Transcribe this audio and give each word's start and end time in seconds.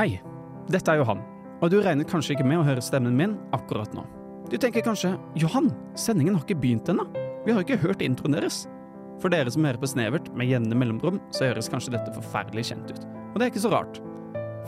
Hei, 0.00 0.14
dette 0.72 0.88
er 0.88 0.96
Johan, 0.96 1.18
og 1.60 1.68
du 1.68 1.74
regner 1.84 2.06
kanskje 2.08 2.32
ikke 2.32 2.44
med 2.48 2.56
å 2.56 2.64
høre 2.64 2.80
stemmen 2.80 3.18
min 3.18 3.34
akkurat 3.52 3.92
nå. 3.92 4.00
Du 4.48 4.54
tenker 4.56 4.80
kanskje 4.80 5.10
Johan, 5.36 5.66
sendingen 5.92 6.38
har 6.38 6.46
ikke 6.46 6.56
begynt 6.62 6.88
ennå. 6.88 7.04
Vi 7.44 7.52
har 7.52 7.60
ikke 7.60 7.76
hørt 7.82 8.00
introen 8.00 8.32
deres. 8.32 8.62
For 9.20 9.28
dere 9.28 9.52
som 9.52 9.66
hører 9.68 9.76
på 9.82 9.90
Snevert 9.92 10.30
med 10.32 10.48
jevne 10.48 10.78
mellomrom, 10.80 11.18
så 11.36 11.50
høres 11.50 11.68
kanskje 11.68 11.92
dette 11.98 12.14
forferdelig 12.14 12.70
kjent 12.70 12.94
ut. 12.94 13.04
Og 13.26 13.36
det 13.36 13.44
er 13.44 13.52
ikke 13.52 13.64
så 13.66 13.74
rart. 13.74 14.00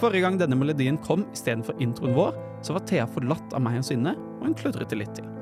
Forrige 0.02 0.26
gang 0.26 0.36
denne 0.42 0.58
melodien 0.60 1.00
kom 1.00 1.24
istedenfor 1.32 1.80
introen 1.80 2.12
vår, 2.18 2.36
så 2.60 2.76
var 2.76 2.84
Thea 2.92 3.08
forlatt 3.16 3.56
av 3.56 3.64
meg 3.64 3.80
og 3.80 3.88
Synne, 3.88 4.12
og 4.36 4.50
hun 4.50 4.58
kludret 4.60 4.92
det 4.92 5.00
litt 5.00 5.16
til. 5.16 5.32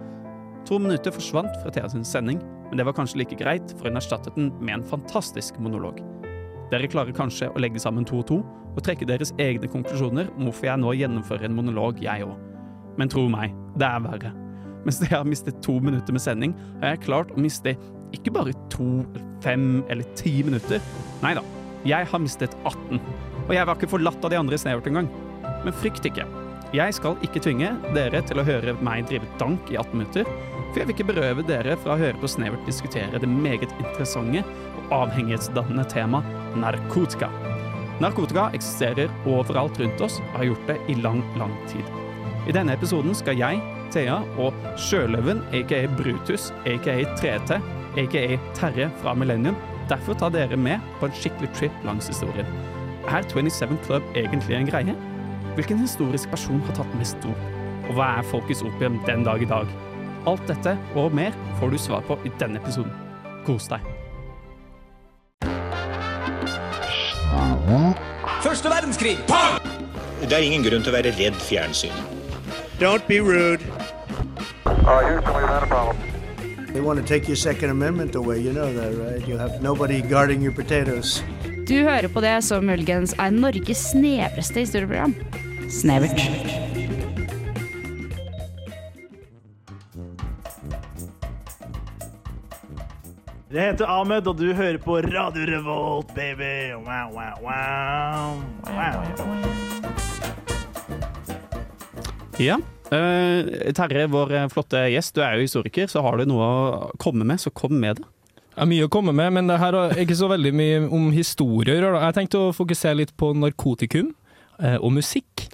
To 0.71 0.79
minutter 0.79 1.19
forsvant 1.19 1.51
fra 1.65 1.75
Thea 1.75 1.91
sin 1.91 2.07
sending, 2.07 2.39
men 2.69 2.79
det 2.79 2.87
var 2.87 2.95
kanskje 2.95 3.25
like 3.25 3.43
greit, 3.43 3.75
for 3.75 3.91
hun 3.91 3.99
erstattet 3.99 4.39
den 4.39 4.53
med 4.63 4.79
en 4.79 4.89
fantastisk 4.95 5.59
monolog. 5.59 5.99
Dere 6.71 6.91
klarer 6.91 7.15
kanskje 7.17 7.49
å 7.51 7.61
legge 7.63 7.83
sammen 7.83 8.07
to 8.07 8.21
og 8.21 8.29
to, 8.29 8.41
og 8.71 8.85
trekke 8.87 9.09
deres 9.09 9.33
egne 9.43 9.67
konklusjoner 9.71 10.29
om 10.37 10.47
hvorfor 10.47 10.69
jeg 10.69 10.81
nå 10.81 10.93
gjennomfører 10.95 11.49
en 11.49 11.57
monolog, 11.57 11.99
jeg 12.03 12.23
òg. 12.23 12.37
Men 13.01 13.11
tro 13.11 13.25
meg, 13.31 13.55
det 13.81 13.89
er 13.89 14.05
verre. 14.05 14.31
Mens 14.87 15.01
jeg 15.03 15.13
har 15.13 15.27
mistet 15.29 15.59
to 15.65 15.77
minutter 15.83 16.15
med 16.15 16.23
sending, 16.23 16.55
har 16.81 16.95
jeg 16.95 17.05
klart 17.09 17.33
å 17.35 17.43
miste 17.43 17.75
ikke 18.15 18.33
bare 18.35 18.55
to, 18.73 19.03
fem 19.43 19.83
eller 19.91 20.07
ti 20.19 20.41
minutter. 20.47 20.83
Nei 21.25 21.35
da, 21.39 21.43
jeg 21.87 22.07
har 22.13 22.23
mistet 22.23 22.55
18. 22.63 23.01
Og 23.49 23.57
jeg 23.57 23.67
var 23.67 23.77
ikke 23.79 23.91
forlatt 23.91 24.25
av 24.25 24.33
de 24.33 24.39
andre 24.39 24.57
i 24.57 24.63
snevert 24.63 24.87
engang. 24.91 25.11
Men 25.65 25.77
frykt 25.77 26.07
ikke. 26.07 26.27
Jeg 26.77 26.95
skal 26.95 27.17
ikke 27.27 27.43
tvinge 27.43 27.73
dere 27.97 28.21
til 28.23 28.39
å 28.39 28.47
høre 28.47 28.77
meg 28.85 29.09
drive 29.11 29.27
dank 29.41 29.73
i 29.73 29.79
18 29.81 29.97
minutter, 29.99 30.29
for 30.71 30.79
jeg 30.79 30.87
vil 30.87 30.95
ikke 30.95 31.09
berøve 31.09 31.43
dere 31.49 31.75
fra 31.83 31.97
å 31.97 31.99
høre 31.99 32.21
på 32.23 32.31
Snevert 32.31 32.63
diskutere 32.69 33.19
det 33.19 33.27
meget 33.27 33.73
interessante 33.81 34.45
og 34.45 34.93
avhengighetsdannende 35.01 35.83
tema 35.91 36.21
narkotika. 36.57 37.29
Narkotika 38.01 38.49
eksisterer 38.57 39.13
overalt 39.29 39.81
rundt 39.81 40.01
oss 40.01 40.21
og 40.21 40.39
har 40.39 40.49
gjort 40.51 40.71
det 40.71 40.79
i 40.89 40.97
lang, 41.03 41.21
lang 41.41 41.53
tid. 41.69 41.85
I 42.49 42.55
denne 42.57 42.75
episoden 42.75 43.15
skal 43.15 43.37
jeg, 43.39 43.61
Thea 43.93 44.21
og 44.41 44.57
Sjøløven, 44.81 45.43
aka 45.53 45.83
Brutus, 45.99 46.51
aka 46.65 46.97
3T, 47.21 47.61
aka 48.01 48.25
Terje 48.57 48.89
fra 49.03 49.15
Millennium, 49.15 49.59
derfor 49.91 50.15
ta 50.15 50.31
dere 50.33 50.57
med 50.57 50.81
på 51.01 51.11
en 51.11 51.17
skikkelig 51.19 51.53
trip 51.59 51.85
langs 51.85 52.09
historien. 52.09 52.49
Er 53.11 53.23
27 53.29 53.77
Club 53.85 54.03
egentlig 54.15 54.57
en 54.57 54.69
greie? 54.71 54.97
Hvilken 55.55 55.79
historisk 55.83 56.31
person 56.31 56.61
har 56.67 56.79
tatt 56.79 56.99
mest 56.99 57.19
dop? 57.25 57.49
Og 57.91 57.97
hva 57.99 58.13
er 58.19 58.29
folkets 58.31 58.63
opium 58.63 59.01
den 59.07 59.27
dag 59.27 59.43
i 59.43 59.51
dag? 59.51 59.71
Alt 60.31 60.47
dette 60.49 60.77
og 60.95 61.15
mer 61.17 61.35
får 61.59 61.73
du 61.73 61.81
svar 61.81 62.05
på 62.07 62.19
i 62.25 62.33
denne 62.41 62.63
episoden. 62.63 62.93
Kos 63.47 63.69
deg. 63.73 64.00
Første 68.43 68.71
verdenskrig! 68.73 69.19
Det 70.21 70.33
er 70.33 70.45
ingen 70.45 70.65
grunn 70.67 70.83
til 70.85 70.93
å 70.93 70.97
være 70.97 71.13
redd 71.17 71.37
fjernsyn. 71.41 71.95
Don't 72.81 73.07
be 73.09 73.21
rude. 73.21 73.63
Uh, 74.67 75.01
Houston, 75.07 75.35
we've 75.35 75.49
had 75.49 75.63
a 75.63 75.67
problem. 75.67 75.97
They 76.73 76.81
want 76.81 77.01
to 77.01 77.05
take 77.05 77.29
your 77.29 77.37
Second 77.37 77.71
Amendment 77.71 78.15
away. 78.15 78.41
You 78.41 78.53
know 78.53 78.73
that, 78.73 78.95
right? 78.97 79.27
You 79.27 79.39
have 79.39 79.63
nobody 79.63 80.03
guarding 80.03 80.43
your 80.43 80.53
potatoes. 80.53 81.23
Du 81.67 81.83
hører 81.83 82.09
på 82.09 82.21
det 82.21 82.43
som 82.45 82.67
muligens 82.67 83.15
er 83.19 83.31
Norges 83.31 83.91
snevreste 83.93 84.65
historieprogram. 84.65 85.15
Snevert. 85.71 86.60
Jeg 93.51 93.73
heter 93.73 93.89
Ahmed, 93.91 94.29
og 94.31 94.37
du 94.39 94.53
hører 94.55 94.77
på 94.79 95.01
Radio 95.03 95.43
Revolt, 95.49 96.13
baby. 96.15 96.71
Wow, 96.87 97.11
wow, 97.17 97.35
wow. 97.43 98.37
wow. 98.71 99.01
Ja. 102.39 102.61
Uh, 102.95 103.51
Terje, 103.75 104.07
vår 104.13 104.37
eh, 104.39 104.47
flotte 104.55 104.85
gjest, 104.93 105.17
du 105.19 105.25
er 105.27 105.35
jo 105.35 105.49
historiker, 105.49 105.91
så 105.91 105.99
har 106.07 106.21
du 106.21 106.31
noe 106.31 106.47
å 106.47 106.79
komme 107.03 107.27
med, 107.27 107.43
så 107.43 107.51
kom 107.51 107.75
med 107.75 107.99
det. 107.99 108.07
Det 108.55 108.63
er 108.63 108.71
mye 108.71 108.87
å 108.87 108.93
komme 108.95 109.17
med, 109.19 109.35
men 109.35 109.51
det 109.51 109.59
her 109.59 109.75
er 109.81 109.99
ikke 109.99 110.21
så 110.23 110.31
veldig 110.31 110.55
mye 110.55 110.87
om 110.87 111.11
historier. 111.11 111.89
Jeg 111.91 112.19
tenkte 112.21 112.45
å 112.45 112.55
fokusere 112.55 113.01
litt 113.03 113.17
på 113.19 113.33
narkotikum 113.35 114.13
eh, 114.63 114.79
og 114.79 114.95
musikk. 114.95 115.51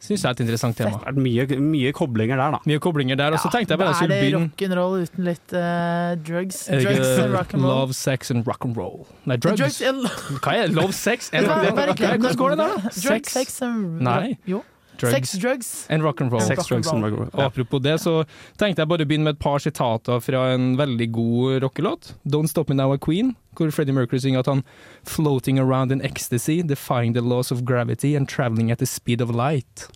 Syns 0.00 0.22
jeg 0.24 0.30
er 0.30 0.32
et 0.32 0.40
interessant 0.46 0.78
tema. 0.78 0.96
Det 1.04 1.10
er 1.12 1.16
mye, 1.20 1.58
mye 1.60 1.92
koblinger 1.92 2.38
der, 2.40 2.54
da. 2.56 2.60
Mye 2.70 2.80
koblinger 2.80 3.18
der. 3.20 3.34
Og 3.36 3.42
så 3.42 3.50
tenkte 3.52 3.76
jeg 3.76 3.82
bare 3.82 3.92
jeg 4.00 4.08
er 4.08 4.14
det 4.14 4.32
rock'n'roll 4.38 4.96
uten 5.04 5.26
litt 5.28 5.52
uh, 5.52 6.16
drugs? 6.24 6.62
Drugs 6.72 7.12
and 7.20 7.34
rock'n'roll? 7.36 7.68
Love, 7.68 7.96
sex 7.98 8.32
and 8.32 8.48
rock'n'roll. 8.48 9.04
Nei, 9.28 9.36
drugs. 9.36 9.60
Drugs 9.60 9.82
and 9.84 10.08
Hva 10.40 10.56
er 10.56 10.70
det? 10.70 10.76
Love, 10.78 10.96
sex 10.96 11.28
and 11.34 11.44
er? 11.44 11.72
Hvordan 11.76 12.36
går 12.40 12.54
det 12.56 12.58
der, 12.62 12.76
da? 12.80 12.94
Drugs, 12.96 13.36
sex 13.36 13.60
and 13.66 14.00
Nei. 14.00 14.38
Jo. 14.48 14.62
Drugs 15.00 15.14
Sex, 15.14 15.32
drugs. 15.40 15.86
and 15.88 16.02
rock 16.04 16.20
and 16.20 16.30
roll. 16.32 16.40
Sex, 16.44 16.70
rock 16.70 16.86
and 16.92 17.02
roll. 17.04 17.28
Og 17.32 17.42
apropos 17.44 17.80
det, 17.80 17.94
så 18.02 18.24
tenkte 18.60 18.82
jeg 18.84 18.88
bare 18.88 19.04
å 19.06 19.08
begynne 19.08 19.24
med 19.24 19.36
et 19.38 19.42
par 19.42 19.58
sitater 19.58 20.20
fra 20.20 20.42
en 20.54 20.76
veldig 20.76 21.06
god 21.12 21.62
rockelåt. 21.64 22.12
Don't 22.28 22.48
Stop 22.52 22.68
Me 22.68 22.76
Now 22.76 22.92
a 22.92 22.98
Queen, 22.98 23.34
hvor 23.56 23.70
Freddie 23.72 23.92
Mercury 23.96 24.18
synger 24.20 24.40
at 24.44 24.46
han 24.52 24.62
Floating 25.04 25.58
around 25.58 25.90
in 25.92 26.02
ecstasy, 26.04 26.60
defying 26.62 27.14
the 27.14 27.20
laws 27.22 27.50
of 27.50 27.64
gravity 27.64 28.14
and 28.14 28.28
traveling 28.28 28.70
at 28.70 28.78
the 28.78 28.86
speed 28.86 29.20
of 29.20 29.30
light. 29.30 29.88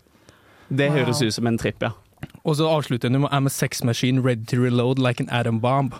Det 0.70 0.88
Wow. 0.90 0.96
høres 1.04 1.22
ut 1.22 1.34
som 1.34 1.46
en 1.46 1.58
tripp, 1.58 1.82
ja. 1.82 1.90
Og 2.44 2.56
så 2.56 2.64
avslutter 2.64 3.10
han 3.10 3.20
med 3.20 3.30
I'm 3.30 3.46
a 3.46 3.50
sex 3.50 3.84
machine 3.84 4.22
ready 4.22 4.44
to 4.46 4.56
reload 4.56 4.98
like 4.98 5.20
an 5.20 5.28
atom 5.30 5.60
bomb. 5.60 5.92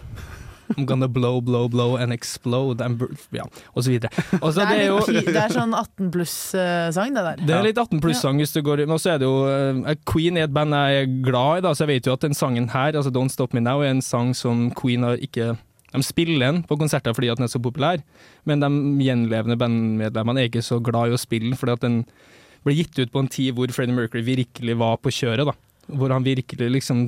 I'm 0.76 0.86
gonna 0.88 1.08
blow, 1.08 1.40
blow, 1.44 1.68
blow 1.68 1.96
and 2.00 2.12
explode 2.12 2.80
and 2.84 3.02
Ja, 3.36 3.44
og 3.74 3.84
så 3.84 3.90
videre. 3.92 4.10
Og 4.40 4.52
så 4.54 4.64
Det 4.64 4.68
det 4.70 4.78
er 4.78 4.80
er, 4.80 4.86
jo 4.88 4.98
det 5.28 5.36
er 5.44 5.52
sånn 5.52 5.74
18 5.76 6.10
pluss-sang, 6.14 7.14
det 7.14 7.24
der. 7.26 7.42
det 7.46 7.54
er 7.56 7.66
litt 7.68 7.78
18 7.82 8.00
pluss-sang 8.00 8.40
hvis 8.40 8.52
du 8.54 8.62
går 8.64 8.84
Men 8.88 8.98
så 8.98 9.14
er 9.14 9.18
det 9.22 9.28
jo 9.28 9.36
eh, 9.50 9.94
Queen 10.08 10.36
er 10.40 10.48
et 10.48 10.54
band 10.54 10.72
jeg 10.74 11.02
er 11.04 11.12
glad 11.26 11.58
i, 11.58 11.64
da, 11.66 11.74
så 11.74 11.84
jeg 11.84 11.92
vet 11.96 12.06
jo 12.08 12.16
at 12.16 12.24
den 12.26 12.34
sangen 12.34 12.68
her, 12.72 12.94
altså 12.96 13.12
Don't 13.14 13.32
Stop 13.34 13.54
Me 13.54 13.60
Now, 13.60 13.82
er 13.84 13.92
en 13.94 14.02
sang 14.04 14.32
som 14.34 14.70
Queen 14.78 15.02
har 15.06 15.20
ikke 15.22 15.52
De 15.94 16.02
spiller 16.02 16.40
den 16.48 16.62
på 16.66 16.76
konserter 16.80 17.14
fordi 17.14 17.28
at 17.30 17.38
den 17.38 17.44
er 17.46 17.52
så 17.52 17.60
populær, 17.62 18.00
men 18.44 18.60
de 18.64 18.70
gjenlevende 19.04 19.56
bandmedlemmene 19.60 20.40
er 20.42 20.48
ikke 20.50 20.64
så 20.66 20.80
glad 20.82 21.12
i 21.12 21.14
å 21.14 21.20
spille 21.20 21.52
den, 21.52 21.58
fordi 21.60 21.76
den 21.84 22.00
ble 22.64 22.74
gitt 22.74 22.98
ut 22.98 23.12
på 23.12 23.20
en 23.22 23.28
tid 23.30 23.52
hvor 23.54 23.70
Freddie 23.76 23.94
Mercury 23.94 24.24
virkelig 24.26 24.74
var 24.80 24.96
på 24.98 25.12
kjøret, 25.12 25.44
da. 25.46 25.54
Hvor 25.94 26.10
han 26.10 26.24
virkelig 26.24 26.70
liksom 26.80 27.04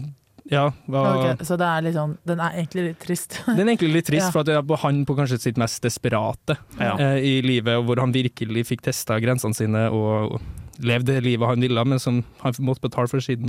Ja, 0.50 0.68
var 0.86 1.32
Ok, 1.32 1.40
så 1.48 1.56
det 1.58 1.66
er 1.66 1.82
litt 1.82 1.96
sånn 1.96 2.12
Den 2.28 2.38
er 2.44 2.54
egentlig 2.60 2.84
litt 2.90 3.00
trist. 3.02 3.40
den 3.46 3.64
er 3.64 3.72
egentlig 3.74 3.92
litt 3.96 4.06
trist, 4.06 4.28
Ja. 4.28 4.32
for 4.34 4.44
at 4.44 4.50
det 4.50 4.54
er 4.58 4.62
på 4.66 4.78
han 4.84 5.00
på 5.08 5.16
kanskje 5.18 5.40
sitt 5.42 5.58
mest 5.58 5.82
desperate 5.82 6.56
Ja. 6.78 6.92
eh, 6.98 7.18
i 7.18 7.34
livet, 7.42 7.74
og 7.80 7.88
hvor 7.88 8.00
han 8.04 8.14
virkelig 8.14 8.66
fikk 8.70 8.84
testa 8.86 9.18
grensene 9.22 9.54
sine 9.58 9.88
og, 9.90 10.36
og 10.36 10.40
levde 10.86 11.14
det 11.16 11.22
livet 11.24 11.48
han 11.48 11.60
ville, 11.64 11.84
men 11.88 11.98
som 11.98 12.18
han 12.42 12.52
måtte 12.60 12.84
betale 12.84 13.08
for 13.08 13.18
siden. 13.24 13.48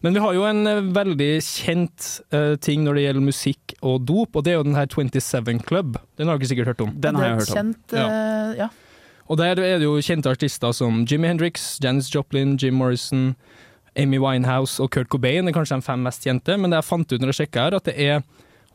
Men 0.00 0.14
vi 0.14 0.20
har 0.22 0.32
jo 0.36 0.44
en 0.46 0.66
eh, 0.70 0.80
veldig 0.94 1.30
kjent 1.42 2.10
eh, 2.32 2.54
ting 2.62 2.84
når 2.86 2.94
det 2.94 3.02
gjelder 3.08 3.26
musikk 3.28 3.74
og 3.82 4.04
dop, 4.06 4.36
og 4.38 4.44
det 4.46 4.52
er 4.54 4.60
jo 4.60 4.66
den 4.68 4.78
her 4.78 4.86
27 4.86 5.58
Club. 5.66 5.98
Den 6.16 6.28
har 6.30 6.38
dere 6.38 6.48
sikkert 6.52 6.72
hørt 6.72 6.84
om. 6.86 6.92
Den 6.96 7.18
har 7.18 7.32
jeg 7.32 7.40
hørt 7.42 7.50
om. 7.50 7.56
Kjent, 7.58 7.96
ja. 7.98 8.06
ja. 8.64 8.68
Og 9.28 9.36
der 9.36 9.58
er 9.60 9.76
det 9.82 9.84
jo 9.84 9.98
kjente 10.00 10.30
artister 10.32 10.72
som 10.72 11.02
Jimmy 11.04 11.28
Hendrix, 11.28 11.74
Janis 11.84 12.08
Joplin, 12.14 12.56
Jim 12.56 12.78
Morrison, 12.80 13.34
Amy 13.98 14.20
Winehouse 14.22 14.78
og 14.82 14.92
Kurt 14.94 15.08
Cobain 15.10 15.48
er 15.48 15.54
kanskje 15.56 15.78
de 15.80 15.86
fem 15.86 16.04
mest 16.06 16.22
kjente, 16.26 16.54
men 16.60 16.70
det 16.70 16.78
jeg 16.82 16.88
fant 16.88 17.12
ut 17.12 17.20
når 17.24 17.32
jeg 17.32 17.38
sjekka 17.42 17.64
her, 17.66 17.76
at 17.80 17.88
det 17.90 17.96
er 17.98 18.22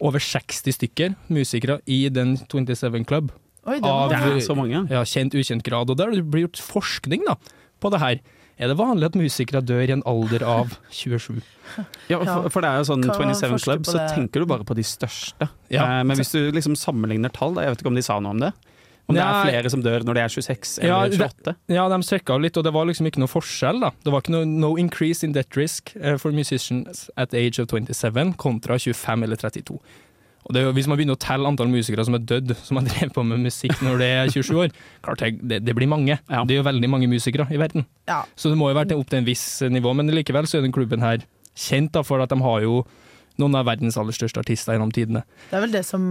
over 0.04 0.20
60 0.20 0.76
stykker 0.76 1.16
musikere 1.32 1.80
i 1.88 2.02
den 2.12 2.36
27 2.52 3.06
Club. 3.08 3.32
Oi, 3.64 3.78
det 3.80 3.88
Av- 3.88 4.10
var 4.12 4.16
Det 4.28 4.42
er 4.42 4.44
så 4.44 4.56
mange. 4.60 4.82
Ja, 4.92 5.04
kjent, 5.08 5.36
ukjent 5.40 5.64
grad. 5.64 5.90
Og 5.90 5.96
der 5.98 6.12
blir 6.22 6.48
gjort 6.50 6.60
forskning 6.60 7.24
da, 7.30 7.38
på 7.80 7.92
det 7.94 8.02
her. 8.04 8.20
Er 8.60 8.70
det 8.70 8.76
vanlig 8.78 9.08
at 9.08 9.16
musikere 9.18 9.64
dør 9.66 9.88
i 9.88 9.94
en 9.96 10.04
alder 10.06 10.44
av 10.46 10.76
27? 10.92 11.40
Ja, 12.12 12.20
for, 12.20 12.50
for 12.52 12.62
det 12.62 12.70
er 12.70 12.82
jo 12.84 12.90
sånn 12.92 13.06
27 13.08 13.56
forske 13.56 13.64
Club, 13.64 13.88
så 13.88 14.04
tenker 14.12 14.44
du 14.44 14.46
bare 14.52 14.68
på 14.68 14.76
de 14.78 14.84
største. 14.86 15.48
Ja. 15.72 15.86
Eh, 15.88 16.04
men 16.06 16.20
hvis 16.20 16.34
du 16.36 16.52
liksom 16.54 16.76
sammenligner 16.78 17.32
tall, 17.34 17.56
da, 17.56 17.64
jeg 17.66 17.74
vet 17.74 17.82
ikke 17.86 17.94
om 17.94 17.98
de 17.98 18.04
sa 18.06 18.20
noe 18.22 18.36
om 18.36 18.44
det? 18.44 18.52
Om 19.10 19.16
det 19.18 19.24
er 19.24 19.44
flere 19.50 19.70
som 19.70 19.82
dør 19.84 20.04
når 20.08 20.14
de 20.16 20.22
er 20.24 20.32
26 20.32 20.78
Ja, 20.84 21.02
eller 21.04 21.18
det- 21.18 21.28
28? 21.44 21.56
Ja, 21.76 21.88
de 21.90 21.98
strekka 22.08 22.38
litt, 22.42 22.56
og 22.58 22.64
det 22.64 22.72
var 22.74 22.86
liksom 22.88 23.06
ikke 23.10 23.20
noe 23.20 23.28
forskjell. 23.28 23.82
da. 23.82 23.90
Det 24.04 24.12
var 24.14 24.22
ikke 24.22 24.32
noe 24.32 24.46
no 24.46 24.76
increase 24.78 25.24
in 25.24 25.34
death 25.34 25.58
risk 25.58 25.92
eh, 26.00 26.16
for 26.18 26.32
musicians 26.32 27.10
at 27.18 27.34
age 27.34 27.60
of 27.60 27.68
27 27.68 28.34
kontra 28.38 28.78
25 28.80 29.24
eller 29.24 29.36
32. 29.36 29.80
Og 30.46 30.54
det, 30.54 30.60
er 30.62 30.66
jo- 30.66 30.74
Hvis 30.74 30.88
man 30.88 30.98
begynner 30.98 31.16
å 31.16 31.20
telle 31.20 31.48
antall 31.48 31.68
musikere 31.68 32.04
som 32.06 32.16
er 32.16 32.20
dødd, 32.20 32.56
som 32.64 32.78
har 32.78 32.84
drevet 32.90 33.14
på 33.14 33.24
med 33.26 33.40
musikk 33.44 33.76
når 33.84 33.98
det 34.00 34.10
er 34.12 34.28
27 34.28 34.56
år, 34.64 34.72
klart 35.04 35.18
det, 35.20 35.40
det, 35.48 35.66
det 35.66 35.76
blir 35.76 35.88
mange. 35.88 36.20
Ja. 36.30 36.44
Det 36.44 36.56
er 36.58 36.64
jo 36.64 36.68
veldig 36.72 36.90
mange 36.90 37.08
musikere 37.08 37.48
i 37.52 37.58
verden. 37.60 37.86
Ja. 38.08 38.24
Så 38.36 38.50
det 38.52 38.58
må 38.58 38.68
jo 38.72 38.76
være 38.76 38.98
opp 38.98 39.10
til 39.10 39.20
en 39.20 39.26
viss 39.26 39.62
nivå, 39.62 39.94
men 39.96 40.08
likevel 40.12 40.44
så 40.48 40.58
er 40.60 40.62
den 40.68 40.72
klubben 40.76 41.00
her 41.02 41.24
kjent 41.56 41.92
da, 41.94 42.02
for 42.04 42.20
at 42.24 42.30
de 42.30 42.40
har 42.42 42.62
jo 42.62 42.86
noen 43.42 43.56
av 43.56 43.66
verdens 43.66 43.98
aller 43.98 44.14
største 44.14 44.40
artister 44.44 44.74
gjennom 44.76 44.92
tidene. 44.94 45.24
Det 45.50 45.58
er 45.58 45.62
vel 45.66 45.72
det 45.72 45.86
som 45.86 46.04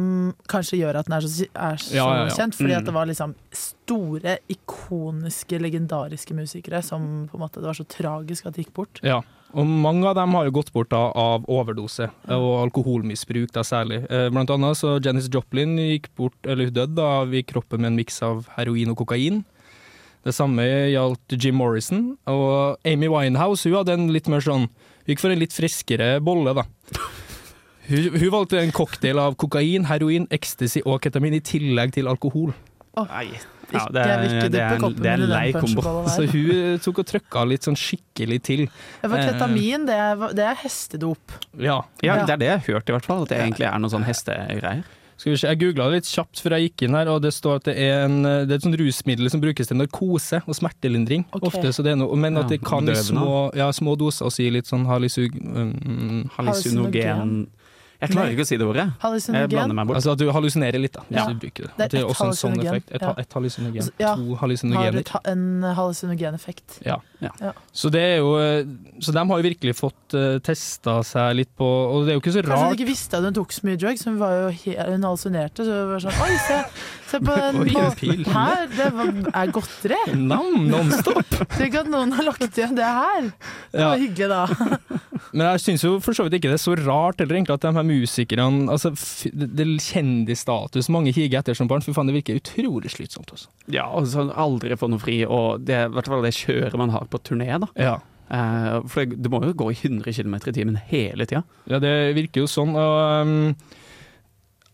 kanskje 0.50 0.80
gjør 0.80 0.98
at 0.98 1.06
den 1.06 1.14
er 1.18 1.20
så, 1.26 1.46
er 1.54 1.76
så 1.76 1.94
Ja, 1.94 2.06
ja, 2.16 2.24
ja. 2.26 2.34
kjent, 2.34 2.54
fordi 2.58 2.72
Mm. 2.74 2.78
at 2.78 2.84
det 2.84 2.94
var 2.94 3.06
liksom 3.06 3.34
store, 3.52 4.38
ikoniske, 4.48 5.58
legendariske 5.60 6.34
musikere 6.34 6.82
som 6.82 7.28
på 7.30 7.36
en 7.38 7.44
måte 7.44 7.60
Det 7.60 7.68
var 7.68 7.74
så 7.78 7.86
tragisk 7.86 8.46
at 8.46 8.54
de 8.56 8.64
gikk 8.64 8.72
bort. 8.74 9.00
Ja, 9.04 9.20
og 9.54 9.66
mange 9.66 10.06
av 10.08 10.14
dem 10.16 10.32
har 10.34 10.44
jo 10.48 10.50
gått 10.56 10.72
bort 10.72 10.90
da, 10.90 11.12
av 11.14 11.44
overdose 11.48 12.10
og 12.28 12.50
alkoholmisbruk 12.70 13.52
da 13.52 13.60
særlig. 13.62 14.02
Eh, 14.10 14.28
Blant 14.32 14.50
annet 14.50 14.76
så 14.76 14.96
Janis 15.04 15.28
Joplin 15.28 15.76
gikk 15.76 16.08
bort, 16.16 16.34
eller 16.44 16.70
døde 16.70 16.98
av 16.98 17.32
i 17.34 17.42
kroppen 17.42 17.80
med 17.80 17.92
en 17.92 17.96
miks 18.00 18.22
av 18.22 18.46
heroin 18.56 18.90
og 18.90 18.96
kokain. 19.04 19.44
Det 20.22 20.34
samme 20.36 20.62
gjaldt 20.92 21.34
Jim 21.42 21.56
Morrison. 21.58 22.02
Og 22.30 22.76
Amy 22.86 23.08
Winehouse 23.10 23.66
hun 23.68 23.78
hadde 23.80 23.96
en 23.98 24.08
litt 24.14 24.28
mer 24.30 24.40
sånn 24.44 24.68
Hun 24.68 25.10
gikk 25.10 25.18
for 25.24 25.34
en 25.34 25.40
litt 25.42 25.52
friskere 25.56 26.20
bolle, 26.22 26.52
da. 26.54 26.62
Hun, 27.88 28.12
hun 28.14 28.28
valgte 28.30 28.60
en 28.62 28.70
cocktail 28.72 29.18
av 29.18 29.34
kokain, 29.42 29.88
heroin, 29.90 30.28
ecstasy 30.30 30.80
og 30.86 31.00
ketamin 31.02 31.34
i 31.34 31.40
tillegg 31.42 31.90
til 31.96 32.06
alkohol. 32.06 32.52
Nei. 32.94 33.24
Ja, 33.72 33.82
det, 33.90 34.02
er, 34.04 34.22
det, 34.52 34.60
er, 34.60 34.76
en- 34.76 34.94
det 35.00 35.08
er 35.10 35.22
en 35.24 35.30
lei 35.32 35.48
kombo. 35.56 35.82
Så 36.12 36.26
hun 36.30 36.78
tok 36.84 37.00
og 37.02 37.08
trykka 37.08 37.42
litt 37.48 37.66
sånn 37.66 37.76
skikkelig 37.80 38.38
til. 38.46 38.62
For 39.02 39.16
ketamin, 39.18 39.86
det 39.88 39.96
er, 39.98 40.22
det 40.38 40.44
er 40.52 40.58
hestedop. 40.62 41.34
Ja. 41.58 41.80
Ja, 42.04 42.20
Ja. 42.20 42.26
det 42.28 42.36
er 42.36 42.42
det 42.44 42.50
jeg 42.52 42.58
har 42.60 42.66
hørt, 42.76 42.88
i 42.92 42.96
hvert 42.96 43.08
fall. 43.10 43.22
At 43.26 43.32
det 43.34 43.40
egentlig 43.42 43.66
er 43.72 43.78
noen 43.82 43.94
sånn 43.96 44.06
hestegreier. 44.06 44.84
Skal 45.16 45.32
vi 45.32 45.38
se, 45.38 45.48
Jeg 45.50 45.60
googla 45.60 45.88
det 45.90 46.00
litt 46.00 46.10
kjapt 46.10 46.42
før 46.42 46.56
jeg 46.56 46.70
gikk 46.70 46.86
inn 46.86 46.96
her, 46.98 47.10
og 47.12 47.22
det 47.22 47.32
står 47.36 47.60
at 47.60 47.70
det 47.70 47.76
er, 47.78 48.04
en, 48.08 48.20
det 48.24 48.50
er 48.50 48.58
et 48.58 48.66
sånt 48.66 48.78
rusmiddel 48.80 49.30
som 49.32 49.42
brukes 49.42 49.70
til 49.70 49.78
narkose 49.78 50.42
og 50.46 50.58
smertelindring. 50.58 51.26
Okay. 51.30 51.48
Ofte, 51.50 51.72
så 51.76 51.86
det 51.86 51.94
er 51.94 52.00
noe, 52.00 52.18
Men 52.18 52.40
at 52.40 52.50
det 52.52 52.62
kan 52.64 52.88
i 52.88 52.96
små, 52.98 53.50
ja, 53.58 53.70
små 53.74 53.96
doser 54.00 54.28
og 54.28 54.34
si 54.34 54.48
litt 54.52 54.70
sånn 54.70 54.88
hallusug... 54.88 55.36
Um, 55.42 56.30
Hallusinogen 56.36 57.46
Jeg 58.02 58.10
klarer 58.10 58.32
ikke 58.34 58.42
å 58.42 58.48
si 58.50 58.56
det 58.58 58.66
ordet. 58.66 58.82
Jeg 58.82 58.92
blander 58.98 59.06
Hallusinogen. 59.06 59.74
meg 59.78 59.86
bort. 59.86 59.96
altså 60.00 60.12
at 60.12 60.18
du 60.18 60.26
hallusinerer 60.34 60.80
litt, 60.82 60.92
da. 60.96 61.02
Hvis 61.08 61.16
Ja. 61.20 61.26
du 61.30 61.34
bruker 61.38 61.62
det. 61.68 61.70
Det 61.78 61.84
er 61.84 61.88
det 61.88 61.98
er 62.00 62.02
ett 62.02 62.10
også 62.10 62.26
en 62.26 62.38
sånn 62.42 62.58
effekt. 62.64 62.90
Et, 62.90 63.00
ja. 63.06 63.14
et 63.22 63.32
hallusinogen. 63.38 63.90
Ja. 64.02 64.14
To 64.16 64.34
Har 64.34 64.48
du 64.48 65.02
en 65.30 65.62
hallusinogeneffekt. 65.78 66.80
Ja. 66.84 66.96
Ja. 67.22 67.30
Ja. 67.40 67.52
Så 67.72 67.90
det 67.94 68.00
er 68.02 68.16
jo 68.18 68.32
eh, 68.42 68.64
Så 69.00 69.12
de 69.14 69.22
har 69.22 69.38
jo 69.38 69.44
virkelig 69.46 69.76
fått 69.78 70.14
uh, 70.18 70.40
testa 70.42 70.96
seg 71.06 71.36
litt 71.38 71.50
på 71.56 71.62
Og 71.64 72.02
det 72.04 72.10
er 72.10 72.16
jo 72.18 72.22
ikke 72.24 72.32
så 72.34 72.42
rart 72.42 72.50
Kanskje 72.50 72.66
hun 72.66 72.74
ikke 72.80 72.88
visste 72.88 73.16
at 73.20 73.22
hun 73.28 73.36
tok 73.36 73.52
så 73.54 73.62
mye 73.68 73.78
drugs. 73.78 74.04
Hun, 74.08 74.16
var 74.18 74.32
jo 74.34 74.48
hun 74.50 75.06
hallusinerte. 75.06 75.62
Så 75.62 75.70
hun 75.70 75.92
var 75.92 76.02
sånn 76.02 76.18
Oi, 76.26 76.34
se, 76.48 76.58
se 77.12 77.20
på 77.22 77.36
den 77.44 77.62
på. 77.62 78.34
Her, 78.34 78.66
det 78.74 78.88
var, 78.98 79.12
er 79.44 79.54
godteri. 79.54 80.00
Nam, 80.18 80.66
nonstop! 80.66 81.38
Tenk 81.58 81.78
at 81.84 81.86
noen 81.94 82.10
har 82.18 82.26
lagt 82.26 82.58
igjen 82.58 82.74
det 82.74 82.90
her. 82.98 83.30
Det 83.70 83.80
Ja. 83.80 83.88
var 83.94 84.02
hyggelig, 84.02 84.28
da. 84.28 84.42
Men 85.32 85.46
jeg 85.52 85.62
syns 85.64 85.84
jo 85.86 85.94
for 86.04 86.16
så 86.16 86.26
vidt 86.26 86.36
ikke 86.38 86.50
det 86.50 86.58
er 86.58 86.62
så 86.64 86.76
rart 86.82 87.22
heller, 87.22 87.38
egentlig 87.38 87.56
at 87.56 87.64
de 87.64 87.72
her 87.76 87.86
musikerne 87.88 88.70
altså, 88.72 88.92
Det 89.32 89.64
er 89.64 89.72
kjendisstatus 89.86 90.90
mange 90.92 91.14
higer 91.14 91.40
etter 91.40 91.56
som 91.56 91.70
barn. 91.70 91.84
For 91.84 91.96
faen, 91.96 92.10
det 92.10 92.18
virker 92.18 92.40
utrolig 92.40 92.92
slitsomt. 92.92 93.32
også. 93.32 93.50
Ja, 93.72 93.88
og 93.88 94.08
så 94.10 94.28
aldri 94.30 94.76
få 94.78 94.90
noe 94.92 95.02
fri, 95.02 95.22
og 95.24 95.64
det 95.66 95.78
er 95.78 95.90
i 95.90 95.94
hvert 95.96 96.10
fall 96.10 96.24
det 96.26 96.34
kjøret 96.36 96.78
man 96.80 96.92
har 96.94 97.08
på 97.10 97.22
turné, 97.24 97.50
da. 97.62 97.70
Ja. 97.80 97.98
Eh, 98.32 98.78
for 98.88 99.04
det, 99.04 99.20
det 99.24 99.32
må 99.32 99.42
jo 99.44 99.54
gå 99.56 99.70
i 99.72 99.78
100 99.78 100.14
km 100.16 100.36
i 100.40 100.56
timen 100.56 100.80
hele 100.88 101.28
tida. 101.28 101.42
ja, 101.68 101.80
det 101.82 102.14
virker 102.16 102.44
jo 102.44 102.50
sånn. 102.50 102.76
Og 102.78 102.94
um, 103.22 103.54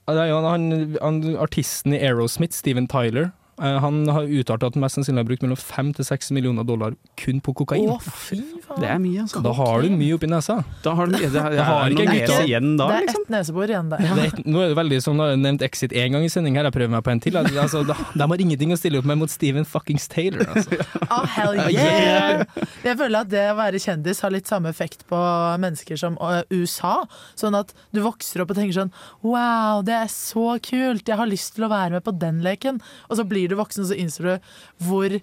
han, 0.09 0.97
han, 1.03 1.23
artisten 1.37 1.97
i 1.97 2.01
Aerosmith, 2.01 2.57
Steven 2.57 2.89
Tyler, 2.91 3.33
han 3.59 4.01
har 4.15 4.29
uttalt 4.29 4.63
at 4.67 4.77
han 4.77 4.85
mest 4.85 4.99
sannsynlig 4.99 5.25
har 5.25 5.29
brukt 5.29 5.45
mellom 5.45 5.59
fem 5.59 5.91
til 5.97 6.07
seks 6.07 6.31
millioner 6.35 6.67
dollar 6.67 6.95
kun 7.19 7.41
på 7.45 7.55
kokain. 7.63 7.89
Å, 7.91 7.99
fy 7.99 8.39
faen. 8.65 8.81
Det 8.83 8.91
er 8.91 9.01
mye, 9.03 9.25
altså. 9.25 9.43
da 9.45 9.55
har 9.59 9.83
du 9.83 9.95
mye 9.99 10.19
oppi 10.19 10.31
nesa. 10.31 10.59
Da 10.85 10.95
har 10.99 11.11
du 11.11 11.17
mye. 11.17 11.31
Det, 11.33 11.43
det, 11.57 11.65
har 11.67 11.95
ikke 11.95 12.07
nese 12.09 12.39
igjen 12.47 12.77
da, 12.79 12.89
Det 12.91 12.99
er 12.99 13.07
liksom. 13.09 13.25
ett 13.27 13.33
nesebor 13.35 13.73
igjen 13.73 13.91
der. 13.93 14.05
Ja. 14.09 14.19
Et, 14.29 14.41
nå 14.47 14.63
er 14.63 14.73
det 14.73 14.79
veldig 14.79 15.01
sånn, 15.05 15.19
nå 15.19 15.27
har 15.27 15.41
nevnt 15.41 15.65
Exit 15.67 15.95
én 15.97 16.15
gang 16.15 16.27
i 16.27 16.31
sending 16.33 16.59
her, 16.59 16.69
jeg 16.69 16.77
prøver 16.77 16.93
meg 16.95 17.05
på 17.07 17.13
en 17.15 17.23
til. 17.25 17.39
Altså, 17.41 17.83
de, 17.89 17.97
de 18.15 18.29
har 18.33 18.45
ingenting 18.45 18.75
å 18.75 18.79
stille 18.79 19.03
opp 19.03 19.09
med 19.11 19.21
mot 19.25 19.33
Steven 19.33 19.67
fuckings 19.69 20.09
Taylor. 20.13 20.47
Altså. 20.55 20.79
Oh, 21.09 21.25
hell 21.35 21.57
yeah! 21.73 22.45
Jeg 22.85 22.99
føler 23.01 23.25
at 23.25 23.31
det 23.33 23.45
å 23.51 23.57
være 23.59 23.81
kjendis 23.83 24.23
har 24.25 24.33
litt 24.35 24.49
samme 24.51 24.71
effekt 24.73 25.05
på 25.11 25.19
mennesker 25.61 25.99
som 26.01 26.19
øh, 26.23 26.43
USA. 26.55 26.95
Sånn 27.39 27.57
at 27.59 27.73
du 27.95 28.03
vokser 28.05 28.45
opp 28.45 28.53
og 28.53 28.59
tenker 28.59 28.77
sånn 28.77 28.93
Wow, 29.25 29.83
det 29.87 29.97
er 29.97 30.11
så 30.13 30.59
kult! 30.63 31.09
Jeg 31.09 31.19
har 31.19 31.31
lyst 31.31 31.57
til 31.57 31.67
å 31.67 31.73
være 31.73 31.97
med 31.97 32.07
på 32.07 32.15
den 32.15 32.43
leken. 32.45 32.83
Og 33.09 33.19
så 33.19 33.27
blir 33.29 33.48
du 33.51 33.57
voksen, 33.59 33.87
så 33.89 33.97
innser 33.99 34.29
du 34.31 34.51
hvor 34.89 35.15